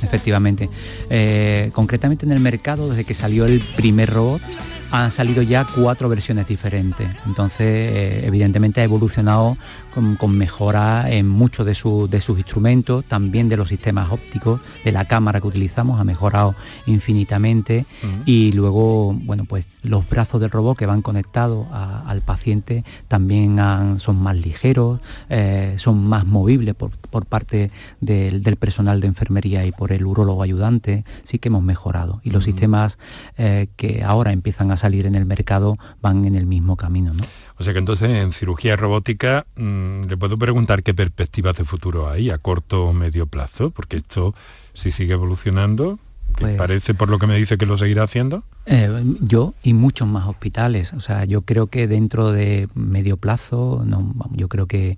Efectivamente. 0.02 0.68
Eh, 1.10 1.70
concretamente 1.72 2.26
en 2.26 2.32
el 2.32 2.40
mercado, 2.40 2.88
desde 2.88 3.04
que 3.04 3.14
salió 3.14 3.46
el 3.46 3.60
primer 3.76 4.10
robot, 4.10 4.42
han 4.90 5.10
salido 5.10 5.42
ya 5.42 5.64
cuatro 5.64 6.08
versiones 6.08 6.46
diferentes. 6.46 7.08
Entonces, 7.26 7.60
eh, 7.60 8.26
evidentemente 8.26 8.80
ha 8.80 8.84
evolucionado 8.84 9.56
con, 9.94 10.36
mejora 10.36 11.10
en 11.10 11.28
muchos 11.28 11.66
de, 11.66 11.72
de 12.08 12.20
sus 12.20 12.38
instrumentos, 12.38 13.04
también 13.04 13.48
de 13.48 13.56
los 13.56 13.68
sistemas 13.68 14.10
ópticos, 14.10 14.60
de 14.84 14.92
la 14.92 15.04
cámara 15.04 15.40
que 15.40 15.48
utilizamos, 15.48 16.00
ha 16.00 16.04
mejorado 16.04 16.54
infinitamente. 16.86 17.84
Y 18.24 18.52
luego, 18.52 19.12
bueno, 19.12 19.44
pues 19.44 19.66
los 19.82 20.08
brazos 20.08 20.40
del 20.40 20.50
robot 20.50 20.78
que 20.78 20.86
van 20.86 21.02
conectados 21.02 21.66
al 21.72 22.20
paciente 22.20 22.84
también 23.08 23.58
son 23.98 24.20
más 24.20 24.36
ligeros, 24.36 25.00
eh, 25.28 25.74
son 25.76 26.06
más 26.06 26.26
movibles 26.26 26.74
por, 26.74 26.90
parte 27.26 27.70
del, 28.00 28.56
personal 28.56 29.00
de 29.00 29.06
enfermería 29.06 29.64
y 29.66 29.72
por 29.72 29.92
el 29.92 30.04
urólogo 30.04 30.42
ayudante, 30.42 31.04
sí 31.24 31.38
que 31.38 31.48
hemos 31.48 31.62
mejorado. 31.62 32.20
Y 32.24 32.30
los 32.30 32.44
sistemas 32.44 32.98
eh, 33.36 33.68
que 33.76 34.02
ahora 34.04 34.32
empiezan 34.32 34.70
a 34.70 34.76
salir 34.80 35.06
en 35.06 35.14
el 35.14 35.26
mercado 35.26 35.78
van 36.00 36.24
en 36.24 36.34
el 36.34 36.46
mismo 36.46 36.76
camino. 36.76 37.12
¿no? 37.12 37.22
O 37.58 37.62
sea 37.62 37.72
que 37.72 37.78
entonces 37.78 38.10
en 38.10 38.32
cirugía 38.32 38.76
robótica 38.76 39.46
mm, 39.56 40.04
le 40.04 40.16
puedo 40.16 40.36
preguntar 40.38 40.82
qué 40.82 40.94
perspectivas 40.94 41.56
de 41.56 41.64
futuro 41.64 42.08
hay 42.08 42.30
a 42.30 42.38
corto 42.38 42.86
o 42.86 42.92
medio 42.92 43.26
plazo, 43.26 43.70
porque 43.70 43.98
esto 43.98 44.34
si 44.72 44.90
sigue 44.90 45.14
evolucionando, 45.14 45.98
pues 46.36 46.56
parece 46.56 46.94
por 46.94 47.10
lo 47.10 47.18
que 47.18 47.26
me 47.26 47.36
dice 47.36 47.58
que 47.58 47.66
lo 47.66 47.76
seguirá 47.76 48.04
haciendo. 48.04 48.44
Eh, 48.66 49.16
yo 49.20 49.54
y 49.62 49.74
muchos 49.74 50.06
más 50.06 50.28
hospitales. 50.28 50.92
O 50.92 51.00
sea, 51.00 51.24
yo 51.24 51.42
creo 51.42 51.66
que 51.66 51.88
dentro 51.88 52.32
de 52.32 52.68
medio 52.74 53.16
plazo, 53.16 53.82
no, 53.84 54.14
yo 54.32 54.48
creo 54.48 54.66
que, 54.66 54.96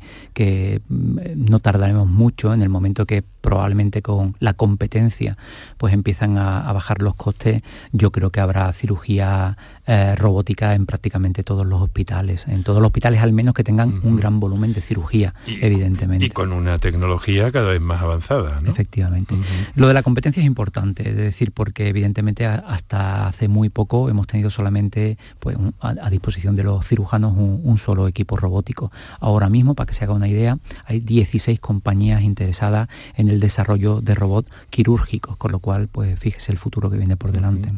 mm, 0.88 1.18
no 1.37 1.59
tardaremos 1.61 2.07
mucho 2.07 2.53
en 2.53 2.62
el 2.62 2.68
momento 2.68 3.07
que 3.07 3.25
probablemente 3.42 4.00
con 4.00 4.35
la 4.40 4.55
competencia 4.55 5.37
pues 5.76 5.92
empiezan 5.92 6.38
a, 6.38 6.72
bajar 6.72 7.02
los 7.02 7.14
costes. 7.14 7.61
Yo 7.92 8.11
creo 8.12 8.31
que 8.31 8.40
habrá 8.40 8.72
cirugía 8.72 9.59
eh, 9.87 10.14
robótica 10.16 10.74
en 10.74 10.87
prácticamente 10.87 11.42
todos 11.42 11.66
los 11.66 11.83
hospitales, 11.83 12.46
en 12.48 12.62
todos 12.62 12.81
los 12.81 12.87
hospitales 12.87 13.20
al 13.20 13.33
menos 13.33 13.52
que 13.52 13.64
tengan 13.64 14.00
un 14.02 14.16
gran 14.16 14.40
volumen 14.40 14.72
de 14.72 14.81
cirugía, 14.81 15.35
evidentemente. 15.46 16.24
Y 16.24 16.31
con 16.31 16.52
una 16.52 16.78
tecnología 16.78 17.52
cada 17.52 17.72
vez 17.72 17.81
más 17.81 18.00
avanzada. 18.00 18.61
Efectivamente. 18.66 19.35
Lo 19.74 19.88
de 19.88 19.94
la 19.94 20.02
competencia 20.02 20.40
es 20.40 20.46
importante, 20.46 21.11
es 21.11 21.16
decir, 21.16 21.52
porque 21.52 21.88
evidentemente 21.88 22.46
hasta 22.46 23.26
hace 23.26 23.48
muy 23.48 23.68
poco 23.68 24.09
hemos 24.09 24.26
tenido 24.26 24.50
solamente 24.50 25.18
pues, 25.40 25.57
a, 25.81 26.09
disposición 26.11 26.55
de 26.55 26.64
los 26.64 26.87
cirujanos 26.87 27.35
un, 27.37 27.78
solo 27.78 28.07
equipo 28.07 28.37
robótico. 28.37 28.92
Ahora 29.18 29.48
mismo, 29.48 29.74
para 29.74 29.87
que 29.87 29.94
se 29.94 30.05
haga 30.05 30.14
una 30.14 30.28
idea, 30.28 30.59
hay 30.85 31.00
16 31.00 31.59
compañías 31.59 32.22
interesadas 32.22 32.88
en 33.16 33.28
el 33.28 33.32
desarrollo 33.40 34.01
de 34.01 34.14
robots 34.14 34.51
quirúrgicos, 34.71 35.37
con 35.37 35.53
lo 35.53 35.59
cual, 35.59 35.88
pues 35.88 36.18
fíjese 36.18 36.53
el 36.53 36.59
futuro 36.59 36.90
que 36.90 36.97
viene 36.97 37.16
por 37.16 37.33
delante. 37.33 37.73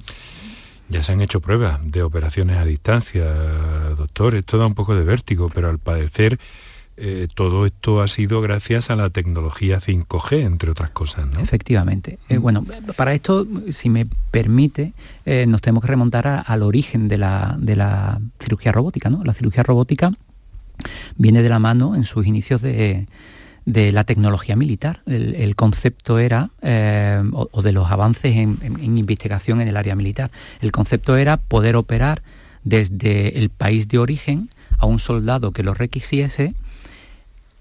Ya 0.88 1.02
se 1.02 1.12
han 1.12 1.20
hecho 1.20 1.40
pruebas 1.40 1.80
de 1.82 2.02
operaciones 2.02 2.58
a 2.58 2.64
distancia, 2.64 3.24
doctor, 3.96 4.34
esto 4.34 4.58
da 4.58 4.66
un 4.66 4.74
poco 4.74 4.94
de 4.94 5.04
vértigo, 5.04 5.50
pero 5.52 5.70
al 5.70 5.78
parecer 5.78 6.38
eh, 6.96 7.26
todo 7.34 7.66
esto 7.66 8.02
ha 8.02 8.08
sido 8.08 8.40
gracias 8.40 8.88
a 8.88 8.96
la 8.96 9.10
tecnología 9.10 9.80
5G, 9.80 10.44
entre 10.44 10.70
otras 10.70 10.90
cosas. 10.90 11.26
¿no? 11.26 11.40
Efectivamente. 11.40 12.18
Eh, 12.28 12.38
bueno, 12.38 12.64
para 12.96 13.14
esto, 13.14 13.46
si 13.70 13.90
me 13.90 14.06
permite, 14.30 14.92
eh, 15.24 15.46
nos 15.46 15.60
tenemos 15.60 15.82
que 15.82 15.88
remontar 15.88 16.44
al 16.46 16.62
origen 16.62 17.08
de 17.08 17.18
la, 17.18 17.56
de 17.58 17.76
la, 17.76 18.20
cirugía 18.38 18.70
robótica. 18.70 19.10
¿no? 19.10 19.24
La 19.24 19.34
cirugía 19.34 19.64
robótica 19.64 20.12
viene 21.16 21.42
de 21.42 21.48
la 21.48 21.58
mano 21.58 21.96
en 21.96 22.04
sus 22.04 22.26
inicios 22.26 22.62
de, 22.62 23.06
de 23.64 23.92
la 23.92 24.04
tecnología 24.04 24.56
militar. 24.56 25.00
El, 25.06 25.56
concepto 25.56 26.18
era, 26.18 26.50
o, 27.32 27.62
de 27.62 27.72
los 27.72 27.90
avances 27.90 28.36
en, 28.36 28.58
en 28.62 28.98
investigación 28.98 29.60
en 29.60 29.68
el 29.68 29.76
área 29.76 29.96
militar, 29.96 30.30
el 30.60 30.72
concepto 30.72 31.16
era 31.16 31.36
poder 31.36 31.76
operar 31.76 32.22
desde 32.62 33.38
el 33.38 33.50
país 33.50 33.88
de 33.88 33.98
origen 33.98 34.48
a 34.78 34.86
un 34.86 34.98
soldado 34.98 35.52
que 35.52 35.62
lo 35.62 35.74
requisiese 35.74 36.54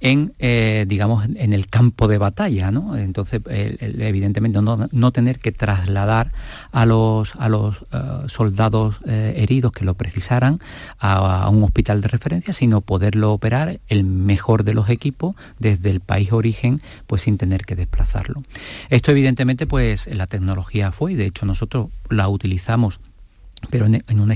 en, 0.04 0.34
eh, 0.38 0.84
digamos, 0.86 1.26
en 1.26 1.54
el 1.54 1.68
campo 1.68 2.10
de 2.10 2.18
batalla, 2.18 2.72
¿no? 2.72 2.98
Entonces, 2.98 3.42
evidentemente, 3.48 4.60
no, 4.62 5.12
tener 5.13 5.39
que 5.39 5.54
trasladar 5.54 6.34
a 6.74 6.86
los, 6.86 7.36
a 7.38 7.48
los 7.48 7.86
eh, 7.94 7.98
soldados 8.28 9.00
eh, 9.08 9.36
heridos 9.38 9.72
que 9.72 9.86
lo 9.86 9.94
precisaran 9.94 10.60
a, 11.00 11.48
un 11.50 11.63
hospital 11.63 12.02
de 12.02 12.10
referencia, 12.10 12.54
sino 12.54 12.82
poderlo 12.82 13.32
operar 13.32 13.80
el 13.88 14.04
mejor 14.04 14.66
de 14.66 14.74
los 14.74 14.89
equipos 14.89 15.36
desde 15.58 15.89
el 15.89 16.02
país 16.02 16.34
origen, 16.34 16.82
pues 17.08 17.22
sin 17.22 17.38
tener 17.38 17.66
que 17.66 17.78
desplazarlo. 17.78 18.44
Esto, 18.89 19.12
evidentemente, 19.12 19.68
pues 19.68 20.08
la 20.08 20.28
tecnología 20.28 20.92
fue, 20.92 21.13
y 21.13 21.16
de 21.16 21.28
hecho 21.28 21.46
nosotros 21.46 21.88
la 22.10 22.28
utilizamos 22.28 23.00
pero 23.69 23.86
en, 23.86 24.19
un, 24.19 24.32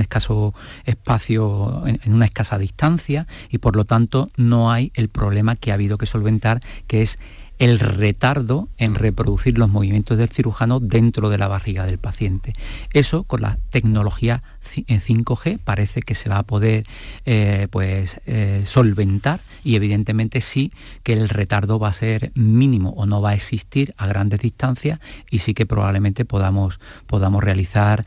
escaso 0.00 0.54
espacio, 0.84 1.86
en, 1.86 2.12
una 2.12 2.26
escasa 2.26 2.58
distancia 2.58 3.26
y 3.48 3.58
por 3.58 3.76
lo 3.76 3.84
tanto 3.84 4.28
no 4.36 4.70
hay 4.70 4.92
el 4.94 5.08
problema 5.08 5.56
que 5.56 5.70
ha 5.70 5.74
habido 5.74 5.98
que 5.98 6.06
solventar, 6.06 6.60
que 6.86 7.02
es 7.02 7.18
el 7.58 7.78
retardo 7.78 8.68
en 8.76 8.94
reproducir 8.94 9.58
los 9.58 9.68
movimientos 9.68 10.18
del 10.18 10.28
cirujano 10.28 10.80
dentro 10.80 11.30
de 11.30 11.38
la 11.38 11.48
barriga 11.48 11.86
del 11.86 11.98
paciente. 11.98 12.54
Eso 12.92 13.24
con 13.24 13.42
la 13.42 13.58
tecnología 13.70 14.42
5G 14.64 15.58
parece 15.58 16.02
que 16.02 16.14
se 16.14 16.28
va 16.28 16.38
a 16.38 16.42
poder 16.42 16.84
eh, 17.24 17.68
pues, 17.70 18.20
eh, 18.26 18.62
solventar 18.64 19.40
y 19.64 19.76
evidentemente 19.76 20.40
sí 20.40 20.72
que 21.02 21.12
el 21.12 21.28
retardo 21.28 21.78
va 21.78 21.88
a 21.88 21.92
ser 21.92 22.32
mínimo 22.34 22.90
o 22.90 23.06
no 23.06 23.22
va 23.22 23.30
a 23.30 23.34
existir 23.34 23.94
a 23.96 24.06
grandes 24.06 24.40
distancias 24.40 25.00
y 25.30 25.38
sí 25.38 25.54
que 25.54 25.66
probablemente 25.66 26.24
podamos, 26.24 26.80
podamos 27.06 27.42
realizar 27.42 28.04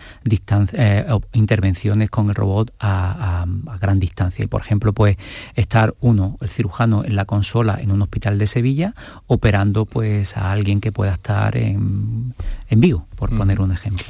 eh, 0.73 1.05
intervenciones 1.33 2.09
con 2.09 2.29
el 2.29 2.35
robot 2.35 2.73
a, 2.79 3.45
gran 3.79 3.99
distancia. 3.99 4.43
Y 4.43 4.47
por 4.47 4.61
ejemplo, 4.61 4.93
pues 4.93 5.17
estar 5.55 5.95
uno, 6.01 6.37
el 6.41 6.49
cirujano, 6.49 7.03
en 7.03 7.15
la 7.15 7.25
consola 7.25 7.79
en 7.81 7.91
un 7.91 8.01
hospital 8.01 8.37
de 8.37 8.47
Sevilla 8.47 8.93
operando 9.39 9.85
pues 9.85 10.35
a 10.35 10.51
alguien 10.51 10.81
que 10.81 10.91
pueda 10.91 11.13
estar 11.13 11.57
en, 11.57 12.35
en 12.69 12.81
Vigo, 12.81 13.07
por 13.15 13.35
poner 13.35 13.61
un 13.61 13.71
ejemplo. 13.71 14.05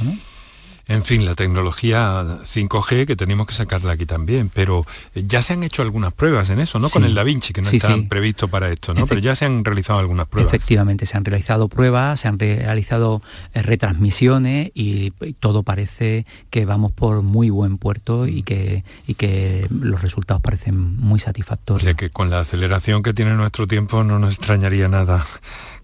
En 0.89 1.03
fin, 1.03 1.23
la 1.23 1.35
tecnología 1.35 2.39
5G 2.51 3.05
que 3.05 3.15
tenemos 3.15 3.45
que 3.45 3.53
sacarla 3.53 3.93
aquí 3.93 4.07
también, 4.07 4.49
pero 4.51 4.87
eh, 5.13 5.23
ya 5.23 5.43
se 5.43 5.53
han 5.53 5.61
hecho 5.61 5.83
algunas 5.83 6.13
pruebas 6.13 6.49
en 6.49 6.59
eso, 6.59 6.79
¿no? 6.79 6.89
Con 6.89 7.03
el 7.03 7.13
Da 7.13 7.23
Vinci, 7.23 7.53
que 7.53 7.61
no 7.61 7.69
está 7.69 7.95
previsto 8.09 8.47
para 8.47 8.69
esto, 8.69 8.95
¿no? 8.95 9.05
pero 9.05 9.21
ya 9.21 9.35
se 9.35 9.45
han 9.45 9.63
realizado 9.63 9.99
algunas 9.99 10.27
pruebas. 10.27 10.51
Efectivamente, 10.51 11.05
se 11.05 11.15
han 11.15 11.25
realizado 11.25 11.67
pruebas, 11.67 12.21
se 12.21 12.27
han 12.27 12.39
realizado 12.39 13.21
eh, 13.53 13.61
retransmisiones 13.61 14.71
y, 14.73 15.11
todo 15.39 15.61
parece 15.61 16.25
que 16.49 16.65
vamos 16.65 16.91
por 16.91 17.21
muy 17.21 17.51
buen 17.51 17.77
puerto 17.77 18.25
y 18.25 18.41
mm. 18.41 18.43
que, 18.43 18.83
y 19.05 19.13
que 19.13 19.67
los 19.69 20.01
resultados 20.01 20.41
parecen 20.41 20.97
muy 20.97 21.19
satisfactorios. 21.19 21.83
O 21.83 21.85
sea 21.85 21.93
que 21.93 22.09
con 22.09 22.31
la 22.31 22.39
aceleración 22.39 23.03
que 23.03 23.13
tiene 23.13 23.35
nuestro 23.35 23.67
tiempo 23.67 24.03
no 24.03 24.17
nos 24.17 24.33
extrañaría 24.33 24.87
nada 24.87 25.23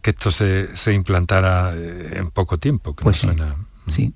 que 0.02 0.10
esto 0.10 0.32
se, 0.32 0.94
implantara 0.94 1.74
eh, 1.76 2.18
en 2.18 2.32
poco 2.32 2.58
tiempo, 2.58 2.96
que 2.96 3.04
pues 3.04 3.18
suena. 3.18 3.56
Sí. 3.88 4.12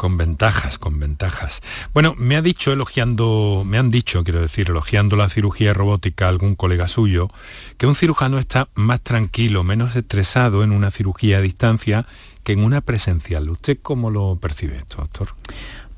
Con 0.00 0.16
ventajas, 0.16 0.78
con 0.78 0.98
ventajas. 0.98 1.60
Bueno, 1.92 2.14
me 2.16 2.34
ha 2.36 2.40
dicho 2.40 2.72
elogiando, 2.72 3.64
me 3.66 3.76
han 3.76 3.90
dicho, 3.90 4.24
quiero 4.24 4.40
decir, 4.40 4.70
elogiando 4.70 5.14
la 5.14 5.28
cirugía 5.28 5.74
robótica 5.74 6.26
algún 6.26 6.54
colega 6.54 6.88
suyo, 6.88 7.28
que 7.76 7.86
un 7.86 7.94
cirujano 7.94 8.38
está 8.38 8.70
más 8.74 9.02
tranquilo, 9.02 9.62
menos 9.62 9.94
estresado 9.96 10.64
en 10.64 10.72
una 10.72 10.90
cirugía 10.90 11.36
a 11.36 11.40
distancia 11.42 12.06
que 12.44 12.54
en 12.54 12.64
una 12.64 12.80
presencial. 12.80 13.50
¿Usted 13.50 13.78
cómo 13.82 14.08
lo 14.08 14.36
percibe 14.36 14.76
esto, 14.76 14.96
doctor? 15.02 15.34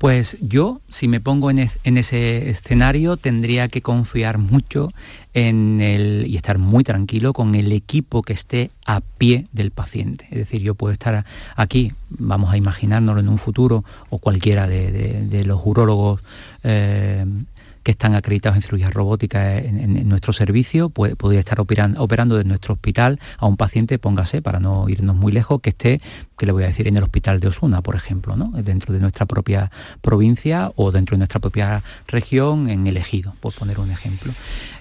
Pues 0.03 0.37
yo, 0.41 0.81
si 0.89 1.07
me 1.07 1.21
pongo 1.21 1.49
en, 1.49 1.59
ese 1.59 2.49
escenario, 2.49 3.15
tendría 3.15 3.69
que 3.69 3.81
confiar 3.81 4.37
mucho 4.37 4.91
en 5.33 5.79
el, 5.79 6.25
y 6.27 6.35
estar 6.35 6.57
muy 6.57 6.83
tranquilo 6.83 7.31
con 7.31 7.55
el 7.55 7.71
equipo 7.71 8.21
que 8.21 8.33
esté 8.33 8.69
a 8.85 8.99
pie 8.99 9.47
del 9.53 9.71
paciente. 9.71 10.27
Es 10.29 10.39
decir, 10.39 10.61
yo 10.61 10.75
puedo 10.75 10.91
estar 10.91 11.23
aquí, 11.55 11.93
vamos 12.09 12.51
a 12.51 12.57
imaginárnoslo 12.57 13.21
en 13.21 13.29
un 13.29 13.37
futuro, 13.37 13.85
o 14.09 14.17
cualquiera 14.17 14.67
de, 14.67 15.43
los 15.45 15.61
urólogos 15.63 16.19
eh, 16.65 17.25
que 17.83 17.91
están 17.91 18.15
acreditados 18.15 18.55
en 18.55 18.61
cirugía 18.63 18.89
robótica 18.89 19.57
en, 19.57 20.07
nuestro 20.07 20.33
servicio, 20.33 20.89
pues, 20.89 21.15
podría 21.15 21.39
estar 21.39 21.59
operando, 21.59 22.01
operando 22.01 22.35
desde 22.35 22.47
nuestro 22.47 22.73
hospital 22.73 23.19
a 23.37 23.45
un 23.45 23.57
paciente, 23.57 23.99
póngase, 23.99 24.41
para 24.41 24.59
no 24.59 24.87
irnos 24.89 25.15
muy 25.15 25.31
lejos, 25.31 25.61
que 25.61 25.69
esté, 25.69 26.01
que 26.37 26.45
le 26.45 26.51
voy 26.51 26.63
a 26.63 26.67
decir, 26.67 26.87
en 26.87 26.97
el 26.97 27.03
hospital 27.03 27.39
de 27.39 27.47
Osuna, 27.47 27.81
por 27.81 27.95
ejemplo, 27.95 28.35
¿no? 28.35 28.51
dentro 28.63 28.93
de 28.93 28.99
nuestra 28.99 29.25
propia 29.25 29.71
provincia 30.01 30.71
o 30.75 30.91
dentro 30.91 31.15
de 31.15 31.19
nuestra 31.19 31.39
propia 31.39 31.83
región, 32.07 32.69
en 32.69 32.87
el 32.87 32.97
ejido, 32.97 33.35
por 33.39 33.53
poner 33.53 33.79
un 33.79 33.91
ejemplo. 33.91 34.31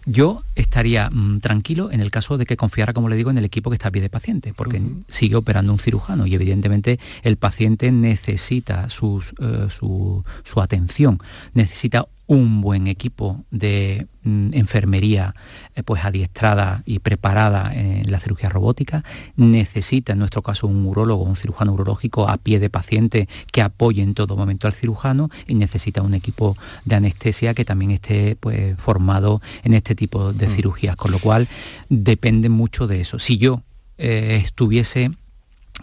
Yo 0.07 0.43
estaría 0.55 1.11
mm, 1.11 1.41
tranquilo 1.41 1.91
en 1.91 2.01
el 2.01 2.11
caso 2.11 2.39
de 2.39 2.47
que 2.47 2.57
confiara, 2.57 2.93
como 2.93 3.09
le 3.09 3.17
digo, 3.17 3.31
en 3.31 3.39
el 3.39 3.45
equipo 3.45 3.71
que 3.71 3.75
está 3.75 3.89
a 3.89 3.91
pie 3.91 4.03
de 4.03 4.11
paciente, 4.11 4.53
porque 4.55 4.81
sigue 5.09 5.37
operando 5.37 5.73
un 5.73 5.79
cirujano 5.79 6.27
y 6.27 6.35
evidentemente 6.35 6.99
el 7.23 7.37
paciente 7.37 7.91
necesita 7.91 8.89
sus, 8.89 9.35
eh, 9.41 9.67
su, 9.71 10.25
su 10.45 10.61
atención, 10.61 11.21
necesita 11.55 12.07
un 12.33 12.63
buen 12.63 12.87
equipo 12.87 13.45
de 13.51 14.07
mm, 14.23 14.55
enfermería 14.55 15.35
eh, 15.75 15.83
pues 15.83 16.03
adiestrada 16.03 16.83
y 16.87 17.01
preparada 17.01 17.75
en 17.75 18.11
la 18.11 18.21
cirugía 18.21 18.49
robótica, 18.49 19.05
necesita 19.37 20.15
en 20.15 20.19
nuestro 20.19 20.41
caso 20.41 20.67
un 20.67 20.87
urólogo, 20.87 21.25
un 21.25 21.37
cirujano 21.37 21.75
urológico 21.75 22.31
a 22.31 22.39
pie 22.39 22.59
de 22.59 22.71
paciente 22.71 23.29
que 23.53 23.61
apoye 23.61 24.03
en 24.03 24.15
todo 24.15 24.35
momento 24.35 24.67
al 24.67 24.73
cirujano 24.73 25.29
y 25.47 25.57
necesita 25.57 26.01
un 26.01 26.15
equipo 26.15 26.57
de 26.87 26.97
anestesia 26.97 27.53
que 27.53 27.67
también 27.67 27.91
esté 27.91 28.35
pues 28.37 28.79
formado 28.79 29.43
en 29.63 29.75
este 29.75 29.95
tipo 29.95 30.33
de 30.33 30.47
mm. 30.47 30.51
cirugías, 30.51 30.97
con 30.97 31.11
lo 31.11 31.19
cual 31.19 31.49
depende 31.91 32.49
mucho 32.49 32.87
de 32.87 33.03
eso. 33.03 33.19
Si 33.19 33.37
yo 33.37 33.63
eh, 33.99 34.41
estuviese 34.43 35.11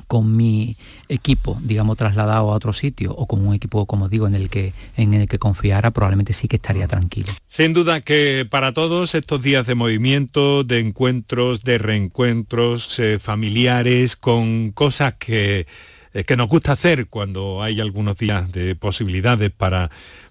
con 0.07 0.35
mi 0.35 0.75
equipo, 1.07 1.59
digamos, 1.61 1.97
trasladado 1.97 2.51
a 2.51 2.55
otro 2.55 2.73
sitio 2.73 3.13
o 3.15 3.27
con 3.27 3.45
un 3.45 3.53
equipo, 3.53 3.85
como 3.85 4.09
digo, 4.09 4.27
en 4.27 4.35
el 4.35 4.49
que 4.49 4.73
en 4.95 5.13
el 5.13 5.27
que 5.27 5.39
confiara, 5.39 5.91
probablemente 5.91 6.33
sí 6.33 6.47
que 6.47 6.57
estaría 6.57 6.87
tranquilo. 6.87 7.29
Sin 7.47 7.73
duda 7.73 8.01
que 8.01 8.47
para 8.49 8.73
todos 8.73 9.15
estos 9.15 9.41
días 9.41 9.67
de 9.67 9.75
movimiento, 9.75 10.63
de 10.63 10.79
encuentros, 10.79 11.63
de 11.63 11.77
reencuentros 11.77 12.99
eh, 12.99 13.19
familiares, 13.19 14.15
con 14.15 14.71
cosas 14.71 15.15
que, 15.15 15.67
eh, 16.13 16.23
que 16.23 16.37
nos 16.37 16.47
gusta 16.47 16.73
hacer 16.73 17.07
cuando 17.07 17.61
hay 17.63 17.79
algunos 17.79 18.17
días 18.17 18.51
de 18.51 18.75
posibilidades 18.75 19.51
para 19.51 19.89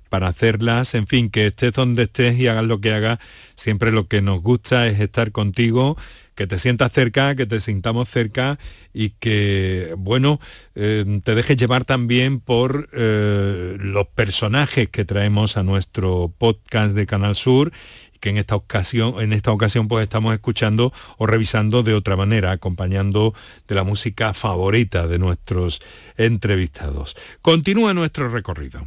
para 0.08 0.28
hacerlas, 0.28 0.94
en 0.94 1.06
fin, 1.06 1.30
que 1.30 1.48
estés 1.48 1.72
donde 1.72 2.04
estés 2.04 2.38
y 2.38 2.48
hagas 2.48 2.64
lo 2.64 2.80
que 2.80 2.92
hagas, 2.92 3.18
siempre 3.56 3.92
lo 3.92 4.08
que 4.08 4.22
nos 4.22 4.42
gusta 4.42 4.86
es 4.86 5.00
estar 5.00 5.32
contigo, 5.32 5.96
que 6.38 6.46
te 6.46 6.60
sientas 6.60 6.92
cerca, 6.92 7.34
que 7.34 7.46
te 7.46 7.58
sintamos 7.58 8.08
cerca 8.08 8.60
y 8.94 9.10
que, 9.10 9.92
bueno, 9.98 10.38
eh, 10.76 11.20
te 11.24 11.34
dejes 11.34 11.56
llevar 11.56 11.84
también 11.84 12.38
por 12.38 12.88
eh, 12.92 13.76
los 13.80 14.06
personajes 14.06 14.88
que 14.88 15.04
traemos 15.04 15.56
a 15.56 15.64
nuestro 15.64 16.32
podcast 16.38 16.94
de 16.94 17.06
Canal 17.06 17.34
Sur 17.34 17.72
que 18.20 18.30
en 18.30 18.36
esta 18.36 18.54
ocasión, 18.54 19.14
en 19.20 19.32
esta 19.32 19.50
ocasión 19.50 19.88
pues 19.88 20.04
estamos 20.04 20.32
escuchando 20.32 20.92
o 21.16 21.26
revisando 21.26 21.82
de 21.82 21.94
otra 21.94 22.14
manera, 22.14 22.52
acompañando 22.52 23.34
de 23.66 23.74
la 23.74 23.82
música 23.82 24.32
favorita 24.32 25.08
de 25.08 25.18
nuestros 25.18 25.80
entrevistados. 26.16 27.16
Continúa 27.42 27.94
nuestro 27.94 28.28
recorrido. 28.28 28.86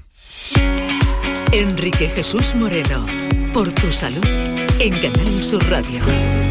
Enrique 1.52 2.08
Jesús 2.08 2.56
Moreno, 2.56 3.06
por 3.52 3.74
tu 3.74 3.92
salud, 3.92 4.26
en 4.80 5.00
Canal 5.02 5.44
Sur 5.44 5.64
Radio. 5.70 6.51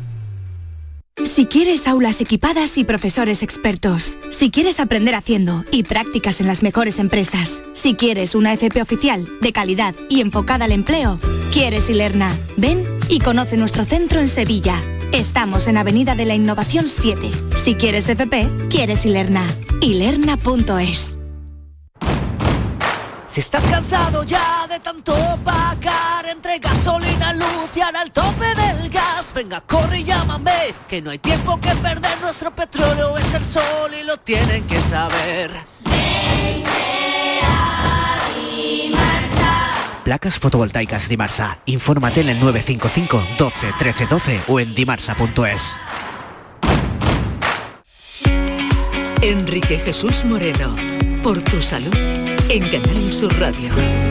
Si 1.33 1.45
quieres 1.45 1.87
aulas 1.87 2.19
equipadas 2.19 2.77
y 2.77 2.83
profesores 2.83 3.41
expertos, 3.41 4.19
si 4.31 4.51
quieres 4.51 4.81
aprender 4.81 5.15
haciendo 5.15 5.63
y 5.71 5.83
prácticas 5.83 6.41
en 6.41 6.47
las 6.47 6.61
mejores 6.61 6.99
empresas, 6.99 7.63
si 7.71 7.95
quieres 7.95 8.35
una 8.35 8.51
FP 8.51 8.81
oficial, 8.81 9.25
de 9.39 9.53
calidad 9.53 9.95
y 10.09 10.19
enfocada 10.19 10.65
al 10.65 10.73
empleo, 10.73 11.19
quieres 11.53 11.89
Ilerna. 11.89 12.37
Ven 12.57 12.83
y 13.07 13.19
conoce 13.21 13.55
nuestro 13.55 13.85
centro 13.85 14.19
en 14.19 14.27
Sevilla. 14.27 14.75
Estamos 15.13 15.69
en 15.69 15.77
Avenida 15.77 16.15
de 16.15 16.25
la 16.25 16.35
Innovación 16.35 16.89
7. 16.89 17.31
Si 17.63 17.75
quieres 17.75 18.09
FP, 18.09 18.49
quieres 18.69 19.05
Ilerna. 19.05 19.47
Ilerna.es. 19.79 21.17
Si 23.29 23.39
estás 23.39 23.63
cansado 23.63 24.25
ya 24.25 24.67
de 24.67 24.77
tanto 24.81 25.15
pagar 25.45 26.25
entre 26.29 26.59
gasolina, 26.59 27.31
luz 27.35 27.71
y 27.73 27.79
el 27.79 28.11
tope 28.11 28.45
del 28.45 28.89
gas, 28.89 29.10
venga, 29.33 29.61
corre 29.61 29.99
y 29.99 30.03
llámame, 30.03 30.73
que 30.87 31.01
no 31.01 31.11
hay 31.11 31.19
tiempo 31.19 31.59
que 31.59 31.73
perder, 31.75 32.19
nuestro 32.21 32.53
petróleo 32.53 33.17
es 33.17 33.33
el 33.33 33.43
sol 33.43 33.91
y 33.99 34.05
lo 34.05 34.17
tienen 34.17 34.65
que 34.65 34.79
saber. 34.81 35.51
Placas 40.03 40.39
fotovoltaicas 40.39 41.07
Dimarsa. 41.07 41.59
Infórmate 41.65 42.21
en 42.21 42.29
el 42.29 42.39
955 42.39 43.23
12 43.37 43.73
13 43.77 44.05
12 44.07 44.41
o 44.47 44.59
en 44.59 44.73
dimarsa.es. 44.73 45.75
Enrique 49.21 49.77
Jesús 49.77 50.25
Moreno, 50.25 50.75
por 51.21 51.41
tu 51.43 51.61
salud 51.61 51.95
en 51.95 52.69
Canal 52.69 53.13
Sur 53.13 53.31
Radio. 53.39 54.10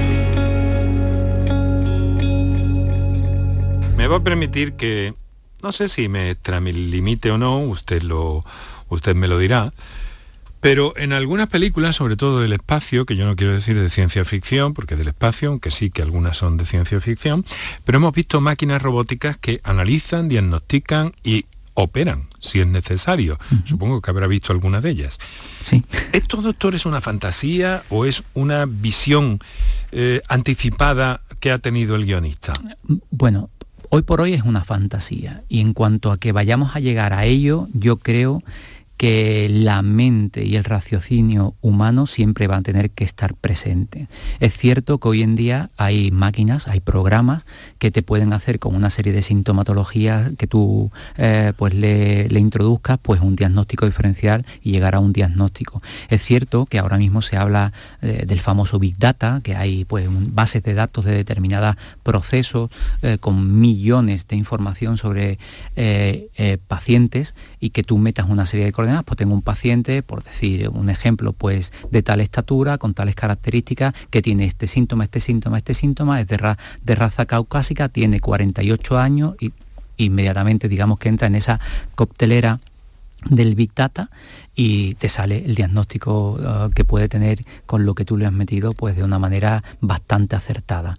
Me 4.01 4.07
va 4.07 4.16
a 4.16 4.24
permitir 4.24 4.72
que, 4.76 5.12
no 5.62 5.72
sé 5.72 5.90
si 5.90 6.09
me 6.09 6.34
limite 6.72 7.30
o 7.32 7.36
no, 7.36 7.59
usted, 7.59 8.01
lo, 8.01 8.42
usted 8.88 9.14
me 9.14 9.28
lo 9.28 9.38
dirá, 9.38 9.74
pero 10.61 10.94
en 10.96 11.12
algunas 11.12 11.48
películas, 11.48 11.96
sobre 11.96 12.16
todo 12.16 12.40
del 12.40 12.55
espacio, 12.55 13.05
que 13.05 13.14
yo 13.14 13.26
no 13.26 13.36
quiero 13.36 13.53
decir 13.53 13.78
de 13.78 13.90
ciencia 13.90 14.24
ficción, 14.24 14.72
porque 14.72 14.96
del 14.96 15.09
espacio, 15.09 15.51
aunque 15.51 15.70
sí 15.70 15.90
que 15.90 16.01
algunas 16.01 16.38
son 16.38 16.57
de 16.57 16.64
ciencia 16.64 16.98
ficción, 17.03 17.44
pero 17.84 17.98
hemos 17.98 18.14
visto 18.14 18.40
máquinas 18.40 18.80
robóticas 18.80 19.36
que 19.36 19.61
analizan, 19.64 20.30
diagnostican 20.30 21.12
y 21.22 21.44
operan 21.74 22.28
si 22.38 22.61
es 22.61 22.66
necesario. 22.66 23.38
Supongo 23.66 24.01
que 24.01 24.11
habrá 24.11 24.26
visto 24.28 24.55
alguna 24.55 24.80
de 24.80 24.88
ellas. 24.92 25.18
Sí. 25.62 25.84
¿Esto, 26.14 26.38
doctor, 26.38 26.74
es 26.74 26.86
una 26.86 27.03
fantasía 27.03 27.82
o 27.90 28.07
es 28.07 28.22
una 28.32 28.64
visión 28.64 29.40
eh, 29.92 30.22
anticipada 30.26 31.20
que 31.38 31.51
ha 31.53 31.59
tenido 31.59 31.96
el 31.96 32.07
guionista? 32.07 32.55
Bueno, 33.11 33.51
hoy 33.91 34.03
por 34.03 34.20
hoy 34.20 34.32
es 34.32 34.43
una 34.43 34.64
fantasía 34.64 35.43
y 35.49 35.61
en 35.61 35.74
cuanto 35.74 36.12
a 36.12 36.16
que 36.16 36.32
vayamos 36.32 36.74
a 36.74 36.80
llegar 36.80 37.12
a 37.12 37.24
ello, 37.24 37.68
yo 37.74 37.97
creo 37.97 38.43
que 39.01 39.48
la 39.51 39.80
mente 39.80 40.44
y 40.44 40.57
el 40.57 40.64
raciocinio 40.64 41.55
humano 41.62 42.05
siempre 42.05 42.48
van 42.48 42.59
a 42.59 42.62
tener 42.62 42.90
que 42.90 43.05
estar 43.05 43.34
presentes. 43.34 44.09
Es 44.40 44.55
cierto 44.55 44.98
que 44.98 45.09
hoy 45.09 45.22
en 45.22 45.36
día 45.36 45.70
hay 45.78 46.11
máquinas, 46.11 46.68
hay 46.68 46.80
programas 46.80 47.46
que 47.78 47.90
te 47.90 48.03
pueden 48.03 48.34
hacer 48.34 48.59
con 48.59 48.74
una 48.74 48.90
serie 48.90 49.14
de 49.14 49.22
sintomatologías 49.22 50.32
que 50.36 50.46
tú 50.46 50.90
eh, 51.16 51.55
pues 51.57 51.72
le, 51.72 52.28
introduzcas 52.38 52.98
pues 53.01 53.22
un 53.22 53.36
diagnóstico 53.36 53.86
diferencial 53.86 54.44
y 54.62 54.72
llegar 54.72 54.94
a 54.94 55.01
un 55.01 55.14
diagnóstico. 55.14 55.80
Es 56.11 56.22
cierto 56.22 56.66
que 56.66 56.78
ahora 56.78 56.98
mismo 56.98 57.22
se 57.22 57.38
habla 57.38 57.72
eh, 58.03 58.24
del 58.26 58.40
famoso 58.40 58.78
Big 58.78 58.98
Data, 58.98 59.40
que 59.42 59.57
hay 59.57 59.86
pues 59.86 60.09
bases 60.11 60.62
de 60.62 60.74
datos 60.74 61.07
de 61.07 61.12
determinados 61.12 61.76
procesos 62.03 62.68
eh, 63.01 63.16
con 63.18 63.61
millones 63.61 64.28
de 64.28 64.36
información 64.36 64.98
sobre 64.98 65.38
pacientes 66.68 67.34
y 67.61 67.70
que 67.70 67.82
tú 67.82 67.96
metas 67.96 68.28
una 68.28 68.44
serie 68.44 68.66
de 68.66 68.72
coordenadas, 68.72 68.89
pues 69.05 69.16
tengo 69.16 69.34
un 69.34 69.43
paciente, 69.43 70.03
por 70.03 70.22
decir 70.22 70.68
un 70.68 70.91
ejemplo, 70.91 71.32
pues 71.32 71.72
de 71.91 72.03
tal 72.03 72.20
estatura, 72.20 72.78
con 72.78 72.95
tales 72.95 73.14
características, 73.14 73.95
que 74.11 74.22
tiene 74.22 74.45
este 74.45 74.66
síntoma, 74.66 75.05
este 75.05 75.20
síntoma, 75.20 75.59
este 75.59 75.74
síntoma, 75.74 76.20
es 76.20 76.28
de, 76.28 76.57
de 76.82 76.95
raza 76.95 77.26
caucásica, 77.26 77.88
tiene 77.88 78.20
48 78.20 78.99
años 78.99 79.34
y 79.41 79.53
inmediatamente 79.97 80.68
digamos 80.68 80.99
que 80.99 81.09
entra 81.09 81.26
en 81.28 81.34
esa 81.34 81.61
coctelera 81.95 82.61
del 83.28 83.55
Big 83.55 83.74
Data 83.74 84.11
y 84.62 84.94
te 84.96 85.08
sale 85.08 85.42
el 85.46 85.54
diagnóstico 85.54 86.32
uh, 86.32 86.68
que 86.68 86.84
puede 86.84 87.08
tener 87.08 87.38
con 87.64 87.86
lo 87.86 87.94
que 87.94 88.04
tú 88.04 88.18
le 88.18 88.26
has 88.26 88.32
metido 88.32 88.72
pues 88.72 88.94
de 88.94 89.02
una 89.02 89.18
manera 89.18 89.64
bastante 89.80 90.36
acertada. 90.36 90.96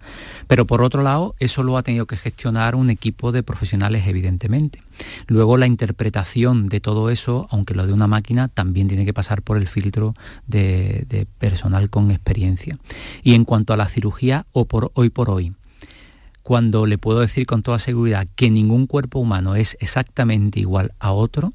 Pero 0.48 0.66
por 0.66 0.82
otro 0.82 1.04
lado, 1.04 1.36
eso 1.38 1.62
lo 1.62 1.76
ha 1.76 1.84
tenido 1.84 2.06
que 2.06 2.16
gestionar 2.16 2.74
un 2.74 2.90
equipo 2.90 3.30
de 3.30 3.44
profesionales 3.44 4.08
evidentemente. 4.08 4.82
Luego 5.28 5.58
la 5.58 5.68
interpretación 5.68 6.66
de 6.66 6.80
todo 6.80 7.08
eso, 7.08 7.46
aunque 7.52 7.74
lo 7.74 7.86
de 7.86 7.92
una 7.92 8.08
máquina, 8.08 8.48
también 8.48 8.88
tiene 8.88 9.04
que 9.04 9.14
pasar 9.14 9.42
por 9.42 9.56
el 9.56 9.68
filtro 9.68 10.14
de, 10.48 11.06
de 11.08 11.26
personal 11.38 11.88
con 11.88 12.10
experiencia. 12.10 12.78
Y 13.22 13.34
en 13.34 13.44
cuanto 13.44 13.72
a 13.72 13.76
la 13.76 13.86
cirugía, 13.86 14.44
o 14.50 14.64
por 14.64 14.90
hoy 14.94 15.08
por 15.10 15.30
hoy, 15.30 15.52
cuando 16.42 16.86
le 16.86 16.98
puedo 16.98 17.20
decir 17.20 17.46
con 17.46 17.62
toda 17.62 17.78
seguridad 17.78 18.26
que 18.34 18.50
ningún 18.50 18.88
cuerpo 18.88 19.20
humano 19.20 19.54
es 19.54 19.76
exactamente 19.78 20.58
igual 20.58 20.94
a 20.98 21.12
otro, 21.12 21.52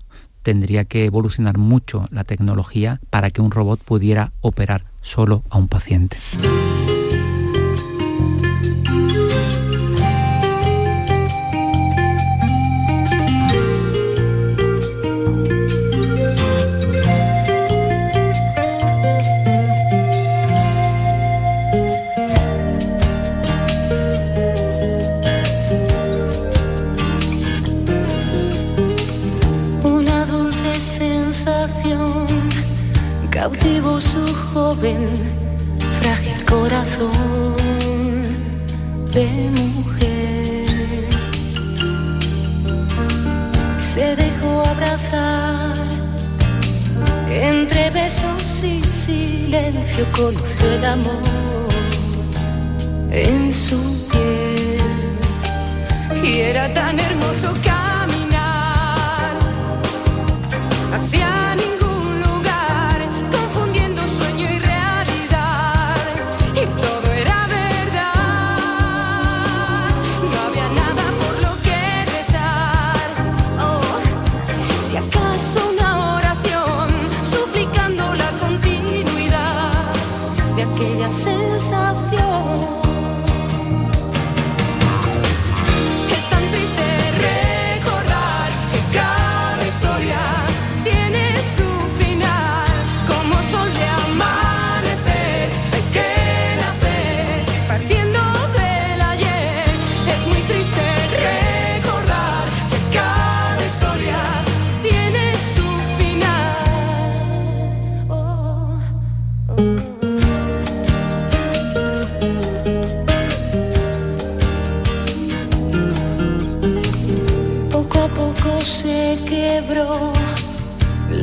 tendría 0.48 0.86
que 0.86 1.04
evolucionar 1.04 1.58
mucho 1.58 2.08
la 2.10 2.24
tecnología 2.24 3.02
para 3.10 3.32
que 3.32 3.42
un 3.42 3.52
robot 3.52 3.82
pudiera 3.82 4.32
operar 4.40 4.86
solo 5.02 5.44
a 5.50 5.58
un 5.58 5.68
paciente. 5.68 6.16
Joven, 34.54 35.10
frágil 36.00 36.44
corazón 36.46 37.56
de 39.14 39.26
mujer. 39.52 40.66
Se 43.80 44.16
dejó 44.16 44.64
abrazar 44.66 45.74
entre 47.30 47.90
besos 47.92 48.64
y 48.64 48.84
silencio 48.92 50.06
conoció 50.16 50.72
el 50.72 50.86
amor 50.86 51.68
en 53.12 53.52
su 53.54 53.80
piel 54.12 54.82
y 56.24 56.40
era 56.40 56.74
tan 56.74 57.00
hermoso 57.00 57.54
caminar 57.64 59.38
hacia 60.94 61.56
ningún 61.56 61.77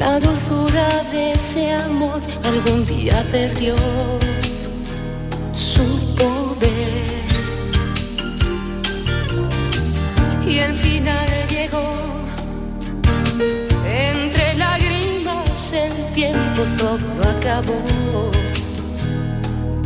la 0.05 0.21
dulzura 0.21 0.87
de 1.13 1.33
ese 1.33 1.73
amor. 1.73 2.21
Algún 2.53 2.81
día 2.87 3.17
perdió 3.33 3.75
su 5.55 5.87
poder. 6.21 7.25
Y 10.47 10.59
el 10.59 10.75
final 10.77 11.29
llegó 11.55 11.87
entre 14.11 14.55
lágrimas. 14.65 15.73
El 15.73 15.95
tiempo 16.21 16.61
todo 16.83 17.11
acabó 17.35 17.81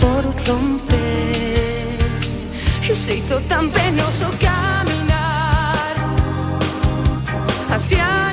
por 0.03 0.23
romper. 0.47 1.99
Y 2.91 2.95
se 2.95 3.17
hizo 3.19 3.37
tan 3.53 3.71
penoso 3.71 4.27
caminar 4.41 5.95
hacia 7.71 8.28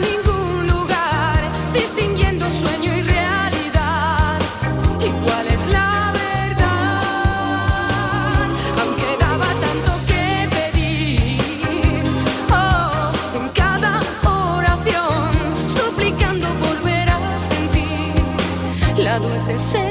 la 19.55 19.84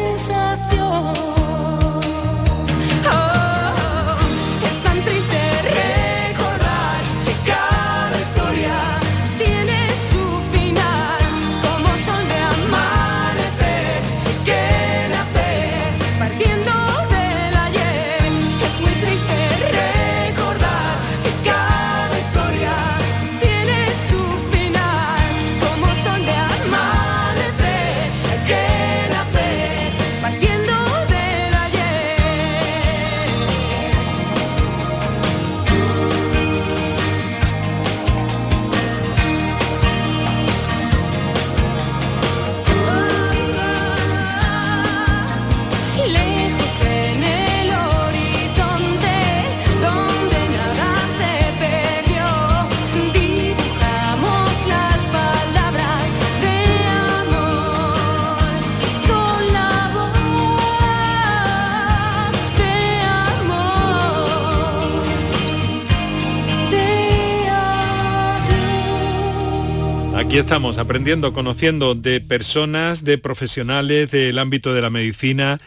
Aquí 70.17 70.39
estamos 70.39 70.79
aprendiendo, 70.79 71.33
conociendo 71.33 71.97
de 71.97 72.21
personas, 72.21 73.03
de 73.03 73.19
profesionales 73.19 74.11
del 74.13 74.39
ámbito 74.39 74.73
de 74.73 74.81
la 74.81 74.89
medicina 74.89 75.61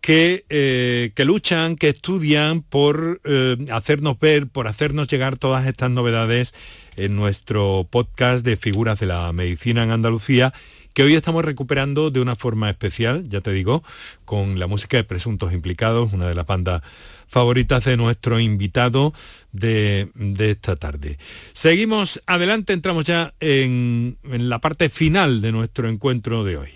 que, 0.00 0.46
eh, 0.48 1.12
que 1.14 1.24
luchan, 1.26 1.76
que 1.76 1.90
estudian 1.90 2.62
por 2.62 3.20
eh, 3.24 3.58
hacernos 3.70 4.18
ver, 4.18 4.46
por 4.46 4.68
hacernos 4.68 5.06
llegar 5.08 5.36
todas 5.36 5.66
estas 5.66 5.90
novedades 5.90 6.54
en 6.96 7.14
nuestro 7.14 7.86
podcast 7.90 8.42
de 8.42 8.56
figuras 8.56 8.98
de 9.00 9.06
la 9.06 9.30
medicina 9.34 9.82
en 9.82 9.90
Andalucía, 9.90 10.54
que 10.94 11.02
hoy 11.02 11.14
estamos 11.14 11.44
recuperando 11.44 12.10
de 12.10 12.20
una 12.20 12.36
forma 12.36 12.70
especial, 12.70 13.28
ya 13.28 13.40
te 13.40 13.52
digo, 13.52 13.82
con 14.24 14.58
la 14.58 14.66
música 14.66 14.96
de 14.96 15.04
Presuntos 15.04 15.52
Implicados, 15.52 16.12
una 16.12 16.28
de 16.28 16.34
las 16.34 16.46
bandas 16.46 16.82
favoritas 17.28 17.84
de 17.84 17.96
nuestro 17.96 18.40
invitado 18.40 19.14
de, 19.52 20.08
de 20.14 20.50
esta 20.50 20.76
tarde. 20.76 21.18
Seguimos 21.52 22.20
adelante, 22.26 22.72
entramos 22.72 23.04
ya 23.04 23.34
en, 23.40 24.18
en 24.24 24.48
la 24.48 24.58
parte 24.58 24.88
final 24.88 25.40
de 25.40 25.52
nuestro 25.52 25.88
encuentro 25.88 26.44
de 26.44 26.56
hoy. 26.56 26.70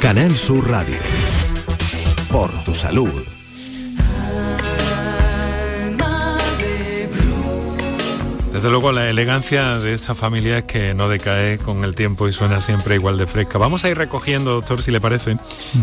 Canal 0.00 0.36
Sur 0.36 0.68
Radio. 0.68 0.96
Por 2.30 2.52
tu 2.64 2.74
salud. 2.74 3.37
Desde 8.58 8.70
luego 8.70 8.90
la 8.90 9.08
elegancia 9.08 9.78
de 9.78 9.94
esta 9.94 10.16
familia 10.16 10.58
es 10.58 10.64
que 10.64 10.92
no 10.92 11.08
decae 11.08 11.58
con 11.58 11.84
el 11.84 11.94
tiempo 11.94 12.26
y 12.26 12.32
suena 12.32 12.60
siempre 12.60 12.96
igual 12.96 13.16
de 13.16 13.28
fresca. 13.28 13.56
Vamos 13.56 13.84
a 13.84 13.88
ir 13.88 13.96
recogiendo, 13.96 14.50
doctor, 14.50 14.82
si 14.82 14.90
le 14.90 15.00
parece, 15.00 15.36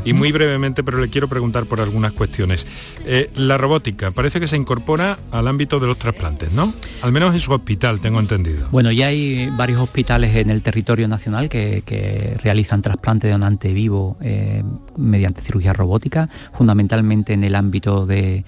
y 0.03 0.11
muy 0.11 0.33
brevemente, 0.33 0.83
pero 0.83 0.99
le 0.99 1.07
quiero 1.07 1.29
preguntar 1.29 1.67
por 1.67 1.79
algunas 1.79 2.11
cuestiones. 2.11 2.67
Eh, 3.05 3.29
la 3.37 3.57
robótica 3.57 4.11
parece 4.11 4.41
que 4.41 4.49
se 4.49 4.57
incorpora 4.57 5.17
al 5.31 5.47
ámbito 5.47 5.79
de 5.79 5.87
los 5.87 5.97
trasplantes, 5.97 6.51
¿no? 6.51 6.73
Al 7.01 7.13
menos 7.13 7.33
en 7.33 7.39
su 7.39 7.53
hospital, 7.53 8.01
tengo 8.01 8.19
entendido. 8.19 8.67
Bueno, 8.71 8.91
ya 8.91 9.07
hay 9.07 9.49
varios 9.51 9.79
hospitales 9.79 10.35
en 10.35 10.49
el 10.49 10.61
territorio 10.61 11.07
nacional 11.07 11.47
que, 11.47 11.81
que 11.85 12.35
realizan 12.43 12.81
trasplante 12.81 13.27
de 13.27 13.33
donante 13.33 13.71
vivo 13.71 14.17
eh, 14.19 14.63
mediante 14.97 15.41
cirugía 15.41 15.73
robótica, 15.73 16.29
fundamentalmente 16.53 17.33
en 17.33 17.43
el 17.43 17.55
ámbito 17.55 18.05
de, 18.05 18.43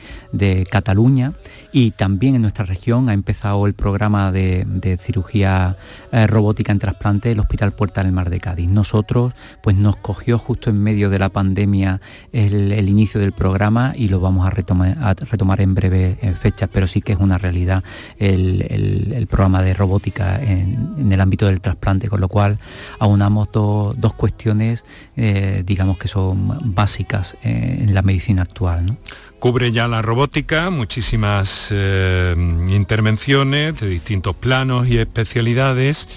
Cataluña 0.69 1.33
y 1.71 1.91
también 1.91 2.35
en 2.35 2.41
nuestra 2.41 2.65
región 2.65 3.09
ha 3.09 3.13
empezado 3.13 3.67
el 3.67 3.73
programa 3.73 4.31
de, 4.31 4.97
cirugía 5.01 5.77
eh, 6.11 6.27
robótica 6.27 6.71
en 6.71 6.79
trasplante 6.79 7.31
el 7.31 7.39
Hospital 7.39 7.73
Puerta 7.73 8.03
del 8.03 8.11
Mar 8.11 8.29
de 8.29 8.39
Cádiz. 8.39 8.69
Nosotros, 8.69 9.33
pues 9.61 9.75
nos 9.75 9.95
cogió 9.97 10.37
justo 10.37 10.69
en 10.69 10.81
medio 10.81 11.09
de 11.09 11.19
la 11.19 11.29
pandemia 11.29 12.01
el, 12.31 12.87
inicio 12.87 13.19
del 13.19 13.31
programa 13.31 13.93
y 13.95 14.07
lo 14.07 14.19
vamos 14.19 14.47
a 14.47 14.49
retomar, 14.49 15.61
en 15.61 15.75
breve 15.75 16.17
eh, 16.21 16.33
fechas, 16.33 16.69
pero 16.71 16.87
sí 16.87 17.01
que 17.01 17.13
es 17.13 17.19
una 17.19 17.37
realidad 17.37 17.83
el, 18.17 19.27
programa 19.29 19.61
de 19.61 19.73
robótica 19.73 20.41
en, 20.41 20.95
en 20.97 21.11
el 21.11 21.19
ámbito 21.19 21.47
del 21.47 21.59
trasplante, 21.61 22.07
con 22.07 22.21
lo 22.21 22.29
cual 22.29 22.57
aunamos 22.99 23.51
do- 23.51 23.93
dos 23.97 24.13
cuestiones, 24.13 24.85
eh, 25.15 25.63
digamos 25.65 25.97
que 25.97 26.07
son 26.07 26.36
básicas 26.63 27.35
eh, 27.43 27.79
en 27.81 27.93
la 27.93 28.01
medicina 28.01 28.43
actual. 28.43 28.85
¿no? 28.85 28.97
Cubre 29.39 29.71
ya 29.71 29.87
la 29.87 30.01
robótica, 30.01 30.71
muchísimas 30.71 31.67
eh, 31.69 32.35
intervenciones 32.69 33.79
de 33.79 33.87
distintos 33.87 34.35
planos 34.35 34.87
y 34.87 34.97
especialidades. 34.97 36.07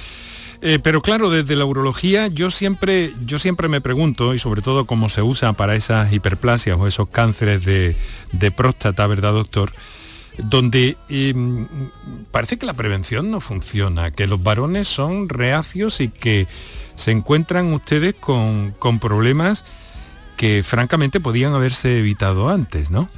Eh, 0.62 0.78
pero 0.82 1.00
claro, 1.00 1.30
desde 1.30 1.56
la 1.56 1.64
urología 1.64 2.26
yo 2.28 2.50
siempre, 2.50 3.12
yo 3.24 3.38
siempre 3.38 3.68
me 3.68 3.80
pregunto, 3.80 4.34
y 4.34 4.38
sobre 4.38 4.62
todo 4.62 4.86
cómo 4.86 5.08
se 5.08 5.22
usa 5.22 5.52
para 5.54 5.74
esas 5.74 6.12
hiperplasias 6.12 6.78
o 6.78 6.86
esos 6.86 7.08
cánceres 7.08 7.64
de, 7.64 7.96
de 8.32 8.50
próstata, 8.50 9.06
¿verdad, 9.06 9.32
doctor? 9.32 9.72
Donde 10.38 10.96
em, 11.08 11.66
parece 12.30 12.58
que 12.58 12.66
la 12.66 12.74
prevención 12.74 13.30
no 13.30 13.40
funciona, 13.40 14.10
que 14.10 14.26
los 14.26 14.42
varones 14.42 14.88
son 14.88 15.28
reacios 15.28 16.00
y 16.00 16.08
que 16.08 16.46
se 16.94 17.10
encuentran 17.10 17.72
ustedes 17.72 18.14
con, 18.14 18.72
con 18.78 18.98
problemas 18.98 19.64
que 20.40 20.62
francamente 20.62 21.20
podían 21.20 21.52
haberse 21.52 21.98
evitado 21.98 22.48
antes, 22.48 22.90
¿no? 22.90 23.10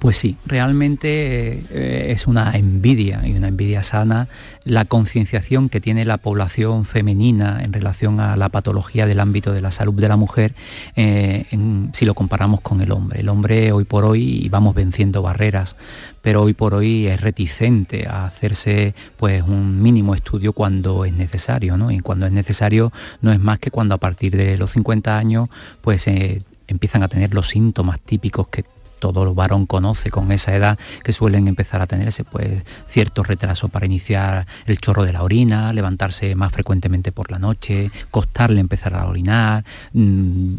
Pues 0.00 0.16
sí, 0.16 0.38
realmente 0.46 1.62
eh, 1.70 2.06
es 2.10 2.26
una 2.26 2.56
envidia 2.56 3.20
y 3.26 3.32
una 3.32 3.48
envidia 3.48 3.82
sana 3.82 4.28
la 4.64 4.86
concienciación 4.86 5.68
que 5.68 5.78
tiene 5.82 6.06
la 6.06 6.16
población 6.16 6.86
femenina 6.86 7.60
en 7.62 7.74
relación 7.74 8.18
a 8.18 8.34
la 8.34 8.48
patología 8.48 9.06
del 9.06 9.20
ámbito 9.20 9.52
de 9.52 9.60
la 9.60 9.70
salud 9.70 9.92
de 9.92 10.08
la 10.08 10.16
mujer 10.16 10.54
eh, 10.96 11.44
si 11.92 12.06
lo 12.06 12.14
comparamos 12.14 12.62
con 12.62 12.80
el 12.80 12.92
hombre. 12.92 13.20
El 13.20 13.28
hombre 13.28 13.72
hoy 13.72 13.84
por 13.84 14.06
hoy 14.06 14.48
vamos 14.48 14.74
venciendo 14.74 15.20
barreras, 15.20 15.76
pero 16.22 16.44
hoy 16.44 16.54
por 16.54 16.72
hoy 16.72 17.06
es 17.06 17.20
reticente 17.20 18.08
a 18.08 18.24
hacerse 18.24 18.94
pues 19.18 19.42
un 19.42 19.82
mínimo 19.82 20.14
estudio 20.14 20.54
cuando 20.54 21.04
es 21.04 21.12
necesario, 21.12 21.76
¿no? 21.76 21.90
Y 21.90 21.98
cuando 21.98 22.24
es 22.24 22.32
necesario 22.32 22.90
no 23.20 23.32
es 23.32 23.38
más 23.38 23.58
que 23.58 23.70
cuando 23.70 23.96
a 23.96 23.98
partir 23.98 24.34
de 24.34 24.56
los 24.56 24.70
50 24.70 25.18
años 25.18 25.50
pues 25.82 26.06
eh, 26.06 26.40
empiezan 26.68 27.02
a 27.02 27.08
tener 27.08 27.34
los 27.34 27.48
síntomas 27.48 28.00
típicos 28.00 28.48
que 28.48 28.64
todo 29.00 29.34
varón 29.34 29.66
conoce 29.66 30.10
con 30.10 30.30
esa 30.30 30.54
edad 30.54 30.78
que 31.02 31.12
suelen 31.12 31.48
empezar 31.48 31.82
a 31.82 31.86
tenerse 31.86 32.22
pues 32.22 32.64
cierto 32.86 33.22
retraso 33.24 33.68
para 33.68 33.86
iniciar 33.86 34.46
el 34.66 34.78
chorro 34.78 35.04
de 35.04 35.12
la 35.12 35.22
orina, 35.22 35.72
levantarse 35.72 36.34
más 36.36 36.52
frecuentemente 36.52 37.10
por 37.10 37.30
la 37.30 37.38
noche, 37.38 37.90
costarle 38.10 38.60
empezar 38.60 38.94
a 38.94 39.06
orinar, 39.06 39.64
mm, 39.92 40.52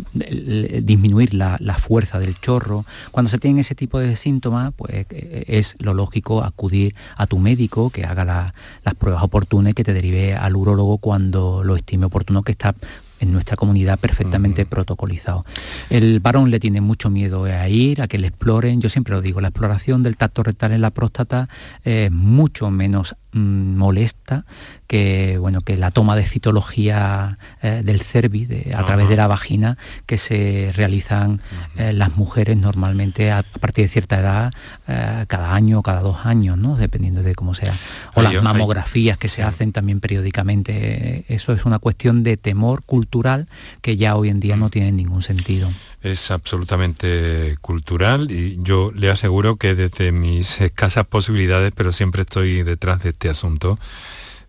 disminuir 0.84 1.34
la, 1.34 1.58
fuerza 1.82 2.20
del 2.20 2.38
chorro. 2.39 2.86
Cuando 3.12 3.30
se 3.30 3.39
tienen 3.39 3.60
ese 3.60 3.76
tipo 3.76 3.98
de 3.98 4.16
síntomas, 4.16 4.74
pues 4.76 5.06
eh, 5.10 5.46
es 5.48 5.76
lo 5.80 5.94
lógico 5.94 6.44
acudir 6.44 6.96
a 7.16 7.26
tu 7.28 7.39
médico 7.39 7.89
que 7.89 8.04
haga 8.04 8.54
las 8.84 8.96
pruebas 8.96 9.24
oportunas 9.24 9.72
y 9.72 9.74
que 9.74 9.84
te 9.84 9.94
derive 9.94 10.36
al 10.36 10.56
urólogo 10.56 10.98
cuando 10.98 11.64
lo 11.64 11.76
estime 11.76 12.06
oportuno 12.06 12.44
que 12.44 12.52
está 12.52 12.76
en 13.22 13.32
nuestra 13.32 13.55
comunidad 13.55 13.99
perfectamente 13.99 14.65
protocolizado. 14.65 15.45
El 15.89 16.19
varón 16.19 16.51
le 16.51 16.59
tiene 16.59 16.82
mucho 16.82 17.09
miedo 17.09 17.45
a 17.45 17.69
ir, 17.69 18.01
a 18.01 18.07
que 18.07 18.17
le 18.17 18.28
exploren. 18.28 18.82
Yo 18.82 18.89
siempre 18.89 19.13
lo 19.13 19.22
digo, 19.22 19.39
la 19.39 19.49
exploración 19.49 20.03
del 20.03 20.17
tacto 20.17 20.43
rectal 20.43 20.74
en 20.74 20.82
la 20.82 20.89
próstata 20.89 21.47
es 21.84 22.11
mucho 22.11 22.69
menos 22.72 23.15
mm, 23.34 23.75
molesta 23.75 24.45
que 24.88 25.38
bueno 25.38 25.61
que 25.61 25.77
la 25.77 25.91
toma 25.91 26.15
de 26.15 26.25
citología 26.25 27.38
eh, 27.61 27.82
del 27.84 28.01
cervix 28.01 28.73
a 28.73 28.84
través 28.86 29.07
de 29.07 29.15
la 29.15 29.27
vagina 29.27 29.77
que 30.05 30.17
se 30.17 30.71
realizan 30.75 31.41
eh, 31.77 31.93
las 31.93 32.17
mujeres 32.17 32.57
normalmente 32.57 33.32
a, 33.32 33.43
partir 33.43 33.86
de 33.86 33.89
cierta 33.89 34.19
edad 34.19 34.53
eh, 34.88 35.25
cada 35.27 35.53
año 35.53 35.82
cada 35.82 36.01
dos 36.01 36.25
años 36.25 36.57
no 36.57 36.75
dependiendo 36.75 37.23
de 37.23 37.36
cómo 37.36 37.53
sea. 37.53 37.77
O 38.15 38.21
las 38.21 38.41
mamografías 38.41 39.17
que 39.17 39.27
se 39.27 39.43
hacen 39.43 39.71
también 39.71 39.99
periódicamente. 39.99 41.25
Eso 41.27 41.53
es 41.53 41.65
una 41.65 41.79
cuestión 41.79 42.23
de 42.23 42.38
temor 42.38 42.84
cultural 42.84 43.47
que 43.82 43.97
ya 43.97 44.15
hoy 44.15 44.29
en 44.29 44.39
día 44.39 44.57
no 44.57 44.67
mm. 44.67 44.71
tiene 44.71 44.91
ningún 44.91 45.21
sentido. 45.21 45.69
Es 46.01 46.32
absolutamente 46.32 47.57
cultural 47.61 48.32
y 48.32 48.57
yo 48.61 48.91
le 48.93 49.09
aseguro 49.09 49.55
que 49.55 49.75
desde 49.75 50.11
mis 50.11 50.59
escasas 50.61 51.05
posibilidades 51.05 51.73
pero 51.75 51.91
siempre 51.91 52.23
estoy 52.23 52.63
detrás 52.63 53.03
de 53.03 53.13
este 53.22 53.30
asunto 53.30 53.78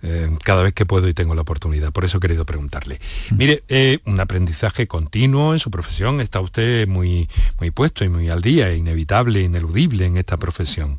eh, 0.03 0.31
cada 0.43 0.63
vez 0.63 0.73
que 0.73 0.87
puedo 0.87 1.07
y 1.09 1.15
tengo 1.15 1.35
la 1.35 1.43
oportunidad. 1.43 1.93
Por 1.93 2.05
eso 2.05 2.17
he 2.17 2.21
querido 2.21 2.47
preguntarle. 2.47 2.99
Mm. 3.31 3.37
Mire, 3.37 3.63
eh, 3.69 3.99
un 4.07 4.19
aprendizaje 4.19 4.89
continuo 4.89 5.53
en 5.53 5.59
su 5.59 5.71
profesión. 5.71 6.21
Está 6.21 6.41
usted 6.41 6.89
muy, 6.89 7.29
muy 7.61 7.71
puesto 7.71 8.03
y 8.03 8.09
muy 8.09 8.31
al 8.31 8.41
día, 8.41 8.73
inevitable, 8.75 9.43
ineludible 9.43 10.07
en 10.07 10.17
esta 10.17 10.39
profesión. 10.39 10.97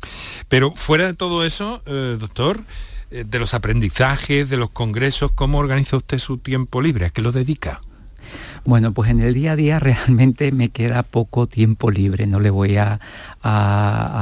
Pero 0.48 0.72
fuera 0.72 1.06
de 1.06 1.14
todo 1.14 1.44
eso, 1.44 1.82
eh, 1.84 2.16
doctor, 2.18 2.62
de 3.10 3.38
los 3.38 3.54
aprendizajes, 3.54 4.48
de 4.48 4.56
los 4.56 4.70
congresos, 4.70 5.30
¿cómo 5.32 5.58
organiza 5.58 5.96
usted 5.96 6.18
su 6.18 6.38
tiempo 6.38 6.80
libre? 6.80 7.06
¿A 7.06 7.10
qué 7.10 7.22
lo 7.22 7.30
dedica? 7.30 7.80
Bueno, 8.66 8.92
pues 8.92 9.10
en 9.10 9.20
el 9.20 9.34
día 9.34 9.52
a 9.52 9.56
día 9.56 9.78
realmente 9.80 10.50
me 10.50 10.70
queda 10.70 11.02
poco 11.02 11.46
tiempo 11.46 11.90
libre, 11.90 12.26
no 12.26 12.40
le 12.40 12.48
voy 12.48 12.76
a, 12.76 12.98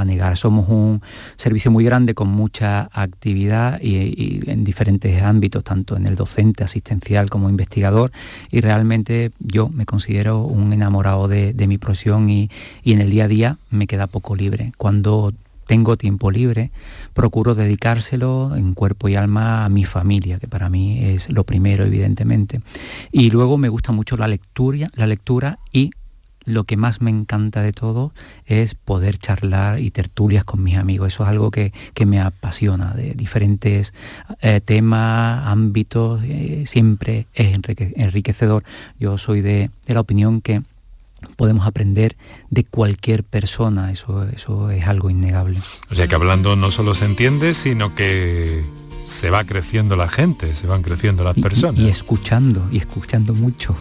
negar. 0.05 0.37
Somos 0.37 0.69
un 0.69 1.01
servicio 1.37 1.71
muy 1.71 1.85
grande 1.85 2.15
con 2.15 2.29
mucha 2.29 2.91
actividad 2.93 3.81
y, 3.81 4.41
en 4.51 4.65
diferentes 4.65 5.23
ámbitos, 5.23 5.63
tanto 5.63 5.97
en 5.97 6.07
el 6.07 6.17
docente, 6.17 6.65
asistencial 6.65 7.31
como 7.31 7.49
investigador, 7.49 8.11
y 8.51 8.61
realmente 8.61 9.31
yo 9.39 9.69
me 9.69 9.87
considero 9.87 10.43
un 10.43 10.73
enamorado 10.73 11.29
de, 11.29 11.55
mi 11.69 11.79
profesión 11.79 12.29
y, 12.29 12.51
y 12.83 12.95
en 12.95 13.01
el 13.01 13.11
día 13.11 13.25
a 13.25 13.29
día 13.29 13.59
me 13.71 13.87
queda 13.87 14.09
poco 14.09 14.35
libre. 14.35 14.73
Cuando 14.77 15.33
tengo 15.73 15.97
tiempo 15.97 16.31
libre, 16.31 16.71
procuro 17.15 17.55
dedicárselo 17.55 18.55
en 18.57 18.75
cuerpo 18.75 19.09
y 19.09 19.15
alma 19.17 19.65
a 19.65 19.71
mi 19.71 19.87
familia, 19.87 20.39
que 20.39 20.47
para 20.47 20.69
mí 20.69 21.03
es 21.03 21.31
lo 21.31 21.45
primero, 21.45 21.87
evidentemente. 21.87 22.61
Y 23.11 23.31
luego 23.31 23.57
me 23.57 23.71
gusta 23.71 23.91
mucho 23.91 24.19
la 24.19 24.29
lectura, 24.29 24.91
la 24.93 25.07
lectura 25.07 25.61
y 25.73 25.93
lo 26.45 26.65
que 26.65 26.77
más 26.77 27.01
me 27.01 27.09
encanta 27.09 27.63
de 27.63 27.73
todo 27.73 28.13
es 28.45 28.75
poder 28.75 29.17
charlar 29.17 29.81
y 29.81 29.91
tertulias 29.91 30.45
con 30.45 30.63
mis 30.63 30.77
amigos. 30.77 31.09
Eso 31.09 31.23
es 31.23 31.31
algo 31.31 31.51
que, 31.51 31.73
me 32.05 32.21
apasiona, 32.21 32.93
de 32.93 33.15
diferentes 33.15 33.95
eh, 34.43 34.61
temas, 34.63 35.47
ámbitos, 35.47 36.21
eh, 36.23 36.65
siempre 36.67 37.29
es 37.33 37.57
enriquecedor. 37.97 38.63
Yo 39.01 39.17
soy 39.17 39.41
de 39.41 39.71
la 39.87 40.01
opinión 40.01 40.43
que 40.43 40.61
podemos 41.37 41.67
aprender 41.67 42.17
de 42.51 42.65
cualquier 42.65 43.25
persona, 43.25 43.91
eso, 43.91 44.25
eso 44.29 44.71
es 44.71 44.87
algo 44.87 45.11
innegable. 45.11 45.59
O 45.91 45.95
sea 45.95 46.07
que 46.09 46.15
hablando 46.15 46.57
no 46.57 46.71
solo 46.71 46.95
se 46.95 47.05
entiende, 47.05 47.55
sino 47.55 47.95
que 47.95 48.63
se 49.07 49.31
va 49.31 49.45
creciendo 49.45 49.97
la 49.97 50.09
gente, 50.09 50.55
se 50.55 50.67
van 50.67 50.83
creciendo 50.83 51.25
las 51.25 51.35
personas. 51.35 51.81
y 51.81 51.89
escuchando, 51.89 52.67
y 52.71 52.79
escuchando 52.79 53.35
mucho. 53.35 53.77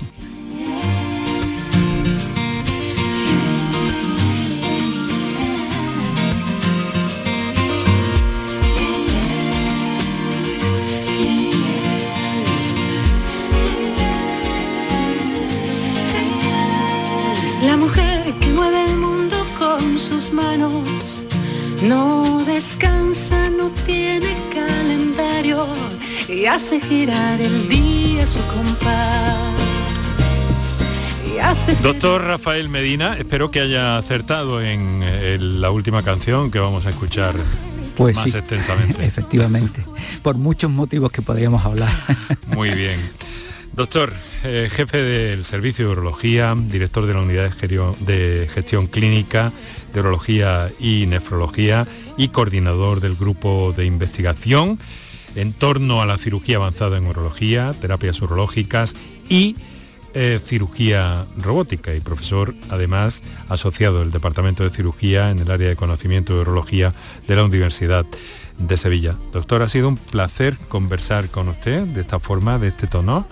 Y 26.42 26.48
hace 26.48 26.80
girar 26.80 27.39
el 27.39 27.70
día 27.70 28.26
su 28.26 28.39
compás. 28.48 29.52
Doctor 31.82 32.24
Rafael 32.24 32.70
Medina, 32.70 33.18
espero 33.18 33.52
que 33.52 33.60
haya 33.60 33.98
acertado 33.98 34.62
en, 34.62 35.62
la 35.62 35.72
última 35.72 36.04
canción 36.04 36.50
que 36.50 36.60
vamos 36.60 36.86
a 36.86 36.92
escuchar 36.92 37.36
pues 37.96 38.16
más 38.16 38.34
extensamente. 38.34 39.06
Efectivamente, 39.06 39.84
por 40.22 40.36
muchos 40.38 40.72
motivos 40.72 41.12
que 41.12 41.22
podríamos 41.22 41.64
hablar. 41.66 41.92
Muy 42.48 42.72
bien. 42.72 43.00
Doctor, 43.74 44.14
eh, 44.44 44.68
jefe 44.72 44.98
del 44.98 45.46
Servicio 45.46 45.86
de 45.86 45.92
Urología, 45.92 46.56
director 46.58 47.06
de 47.06 47.14
la 47.14 47.22
Unidad 47.22 47.52
de 47.52 48.50
Gestión 48.54 48.88
Clínica 48.88 49.52
de 49.94 50.00
Urología 50.00 50.72
y 50.80 51.06
Nefrología 51.08 51.88
y 52.18 52.30
coordinador 52.30 53.00
del 53.00 53.16
grupo 53.16 53.74
de 53.76 53.86
investigación 53.86 54.80
en 55.36 55.53
torno 55.53 56.01
a 56.01 56.05
la 56.05 56.17
cirugía 56.17 56.57
avanzada 56.57 56.97
en 56.97 57.07
urología, 57.07 57.73
terapias 57.79 58.21
urológicas 58.21 58.95
y 59.29 59.55
eh, 60.13 60.39
cirugía 60.43 61.25
robótica 61.38 61.95
y 61.95 62.01
profesor 62.01 62.53
además 62.69 63.23
asociado 63.47 63.99
del 63.99 64.11
Departamento 64.11 64.63
de 64.63 64.69
Cirugía 64.69 65.32
en 65.32 65.39
el 65.39 65.49
área 65.49 65.69
de 65.69 65.75
conocimiento 65.75 66.34
de 66.36 66.41
urología 66.41 66.93
de 67.27 67.36
la 67.36 67.45
Universidad 67.45 68.05
de 68.57 68.77
Sevilla. 68.77 69.15
Doctor, 69.32 69.61
ha 69.61 69.69
sido 69.69 69.88
un 69.88 69.97
placer 69.97 70.57
conversar 70.67 71.29
con 71.29 71.47
usted 71.47 71.84
de 71.84 72.01
esta 72.01 72.19
forma, 72.19 72.59
de 72.59 72.67
este 72.67 72.88
tono 72.88 73.25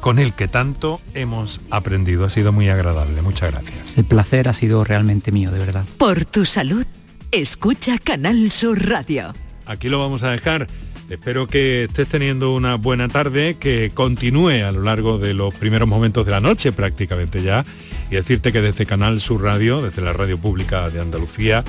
con 0.00 0.18
el 0.18 0.34
que 0.34 0.48
tanto 0.48 1.00
hemos 1.14 1.60
aprendido. 1.70 2.24
Ha 2.24 2.30
sido 2.30 2.52
muy 2.52 2.68
agradable. 2.68 3.22
Muchas 3.22 3.50
gracias. 3.50 3.98
El 3.98 4.04
placer 4.04 4.48
ha 4.48 4.52
sido 4.52 4.84
realmente 4.84 5.32
mío, 5.32 5.50
de 5.50 5.58
verdad. 5.58 5.84
Por 5.98 6.24
tu 6.24 6.44
salud, 6.44 6.86
escucha 7.32 7.98
Canal 7.98 8.50
Sur 8.50 8.86
Radio. 8.88 9.34
Aquí 9.66 9.88
lo 9.88 9.98
vamos 9.98 10.22
a 10.22 10.30
dejar. 10.30 10.68
Espero 11.08 11.46
que 11.46 11.84
estés 11.84 12.06
teniendo 12.08 12.52
una 12.52 12.74
buena 12.74 13.08
tarde, 13.08 13.56
que 13.58 13.90
continúe 13.94 14.62
a 14.62 14.70
lo 14.72 14.82
largo 14.82 15.18
de 15.18 15.32
los 15.32 15.54
primeros 15.54 15.88
momentos 15.88 16.26
de 16.26 16.32
la 16.32 16.40
noche 16.40 16.70
prácticamente 16.70 17.42
ya. 17.42 17.64
Y 18.10 18.16
decirte 18.16 18.52
que 18.52 18.60
desde 18.60 18.84
Canal 18.84 19.18
Sur 19.18 19.42
Radio, 19.42 19.80
desde 19.80 20.02
la 20.02 20.12
radio 20.12 20.36
pública 20.36 20.90
de 20.90 21.00
Andalucía, 21.00 21.64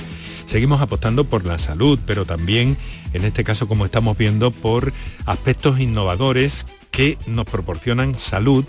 seguimos 0.45 0.81
apostando 0.81 1.23
por 1.23 1.45
la 1.45 1.57
salud, 1.57 1.99
pero 2.05 2.25
también, 2.25 2.75
en 3.13 3.23
este 3.23 3.45
caso, 3.45 3.69
como 3.69 3.85
estamos 3.85 4.17
viendo, 4.17 4.51
por 4.51 4.91
aspectos 5.25 5.79
innovadores 5.79 6.65
que 6.91 7.17
nos 7.25 7.45
proporcionan 7.45 8.19
salud, 8.19 8.65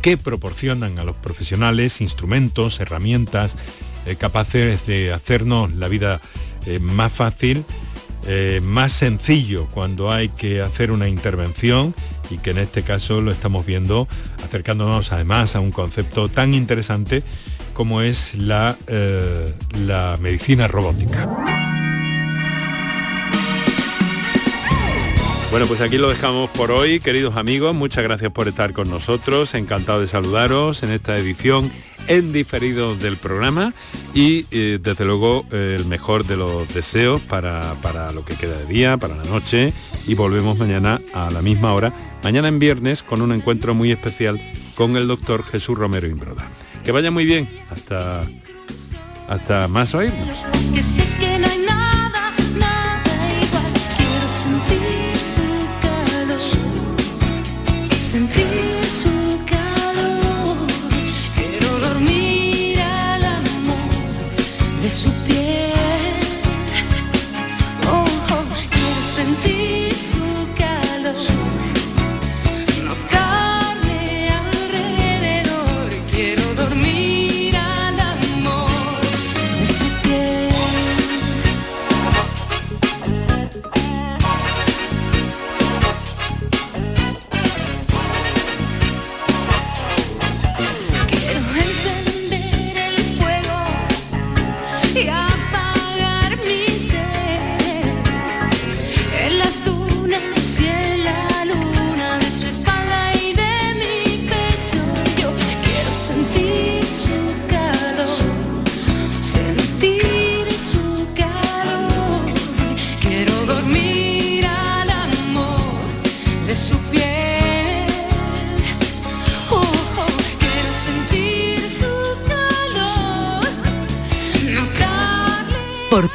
que 0.00 0.16
proporcionan 0.16 0.98
a 0.98 1.04
los 1.04 1.16
profesionales 1.16 2.00
instrumentos, 2.00 2.80
herramientas 2.80 3.56
eh, 4.06 4.16
capaces 4.16 4.86
de 4.86 5.12
hacernos 5.12 5.72
la 5.74 5.88
vida 5.88 6.22
eh, 6.64 6.78
más 6.78 7.12
fácil, 7.12 7.64
eh, 8.26 8.60
más 8.62 8.92
sencillo 8.92 9.66
cuando 9.66 10.10
hay 10.10 10.28
que 10.28 10.60
hacer 10.60 10.90
una 10.90 11.08
intervención 11.08 11.94
y 12.30 12.38
que 12.38 12.50
en 12.50 12.58
este 12.58 12.82
caso 12.82 13.20
lo 13.20 13.30
estamos 13.30 13.66
viendo 13.66 14.08
acercándonos 14.44 15.12
además 15.12 15.56
a 15.56 15.60
un 15.60 15.70
concepto 15.70 16.28
tan 16.28 16.54
interesante 16.54 17.22
como 17.74 18.02
es 18.02 18.34
la, 18.36 18.76
la 19.78 20.16
medicina 20.20 20.68
robótica. 20.68 21.93
Bueno, 25.54 25.68
pues 25.68 25.80
aquí 25.82 25.98
lo 25.98 26.08
dejamos 26.08 26.50
por 26.50 26.72
hoy, 26.72 26.98
queridos 26.98 27.36
amigos. 27.36 27.76
Muchas 27.76 28.02
gracias 28.02 28.32
por 28.32 28.48
estar 28.48 28.72
con 28.72 28.90
nosotros. 28.90 29.54
Encantado 29.54 30.00
de 30.00 30.08
saludaros 30.08 30.82
en 30.82 30.90
esta 30.90 31.16
edición 31.16 31.70
en 32.08 32.32
diferido 32.32 32.96
del 32.96 33.16
programa 33.16 33.72
y 34.14 34.46
eh, 34.50 34.80
desde 34.82 35.04
luego 35.04 35.46
eh, 35.52 35.76
el 35.78 35.84
mejor 35.84 36.26
de 36.26 36.36
los 36.36 36.66
deseos 36.74 37.20
para, 37.20 37.74
para 37.82 38.10
lo 38.10 38.24
que 38.24 38.34
queda 38.34 38.58
de 38.58 38.66
día, 38.66 38.96
para 38.96 39.14
la 39.14 39.22
noche 39.22 39.72
y 40.08 40.16
volvemos 40.16 40.58
mañana 40.58 41.00
a 41.12 41.30
la 41.30 41.40
misma 41.40 41.72
hora, 41.72 41.92
mañana 42.24 42.48
en 42.48 42.58
viernes 42.58 43.04
con 43.04 43.22
un 43.22 43.30
encuentro 43.30 43.76
muy 43.76 43.92
especial 43.92 44.40
con 44.74 44.96
el 44.96 45.06
doctor 45.06 45.44
Jesús 45.44 45.78
Romero 45.78 46.08
Imbroda. 46.08 46.50
Que 46.84 46.90
vaya 46.90 47.12
muy 47.12 47.26
bien, 47.26 47.48
hasta, 47.70 48.22
hasta 49.28 49.68
más 49.68 49.94
oírnos. 49.94 50.36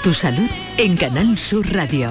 Tu 0.03 0.13
salud 0.13 0.49
en 0.79 0.95
Canal 0.95 1.37
Sur 1.37 1.63
Radio. 1.73 2.09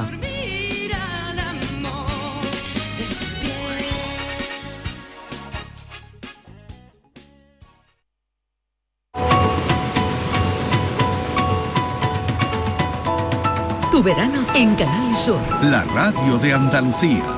Tu 13.90 14.02
verano 14.02 14.40
en 14.54 14.74
Canal 14.74 15.16
Sur. 15.16 15.38
La 15.62 15.82
radio 15.84 16.38
de 16.38 16.54
Andalucía. 16.54 17.37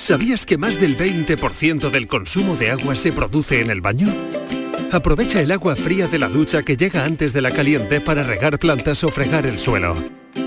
¿Sabías 0.00 0.46
que 0.46 0.56
más 0.56 0.80
del 0.80 0.96
20% 0.96 1.90
del 1.90 2.08
consumo 2.08 2.56
de 2.56 2.70
agua 2.70 2.96
se 2.96 3.12
produce 3.12 3.60
en 3.60 3.68
el 3.68 3.82
baño? 3.82 4.08
Aprovecha 4.90 5.42
el 5.42 5.52
agua 5.52 5.76
fría 5.76 6.08
de 6.08 6.18
la 6.18 6.28
ducha 6.28 6.62
que 6.62 6.78
llega 6.78 7.04
antes 7.04 7.34
de 7.34 7.42
la 7.42 7.50
caliente 7.50 8.00
para 8.00 8.22
regar 8.22 8.58
plantas 8.58 9.04
o 9.04 9.10
fregar 9.10 9.44
el 9.44 9.58
suelo. 9.58 9.94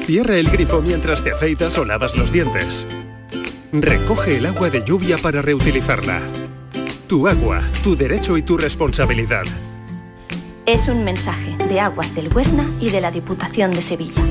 Cierra 0.02 0.38
el 0.38 0.50
grifo 0.50 0.82
mientras 0.82 1.24
te 1.24 1.34
afeitas 1.34 1.78
o 1.78 1.86
lavas 1.86 2.18
los 2.18 2.32
dientes. 2.32 2.88
Recoge 3.72 4.38
el 4.38 4.48
agua 4.48 4.72
de 4.72 4.84
lluvia 4.84 5.20
para 5.20 5.44
reutilizarla. 5.44 6.20
Tu 7.08 7.28
agua, 7.28 7.62
tu 7.84 7.96
derecho 7.96 8.36
y 8.38 8.42
tu 8.42 8.58
responsabilidad. 8.58 9.44
Es 10.66 10.88
un 10.88 11.04
mensaje 11.04 11.56
de 11.70 11.80
Aguas 11.80 12.16
del 12.16 12.34
Huesna 12.34 12.68
y 12.82 12.90
de 12.90 13.02
la 13.02 13.12
Diputación 13.12 13.70
de 13.70 13.84
Sevilla. 13.84 14.24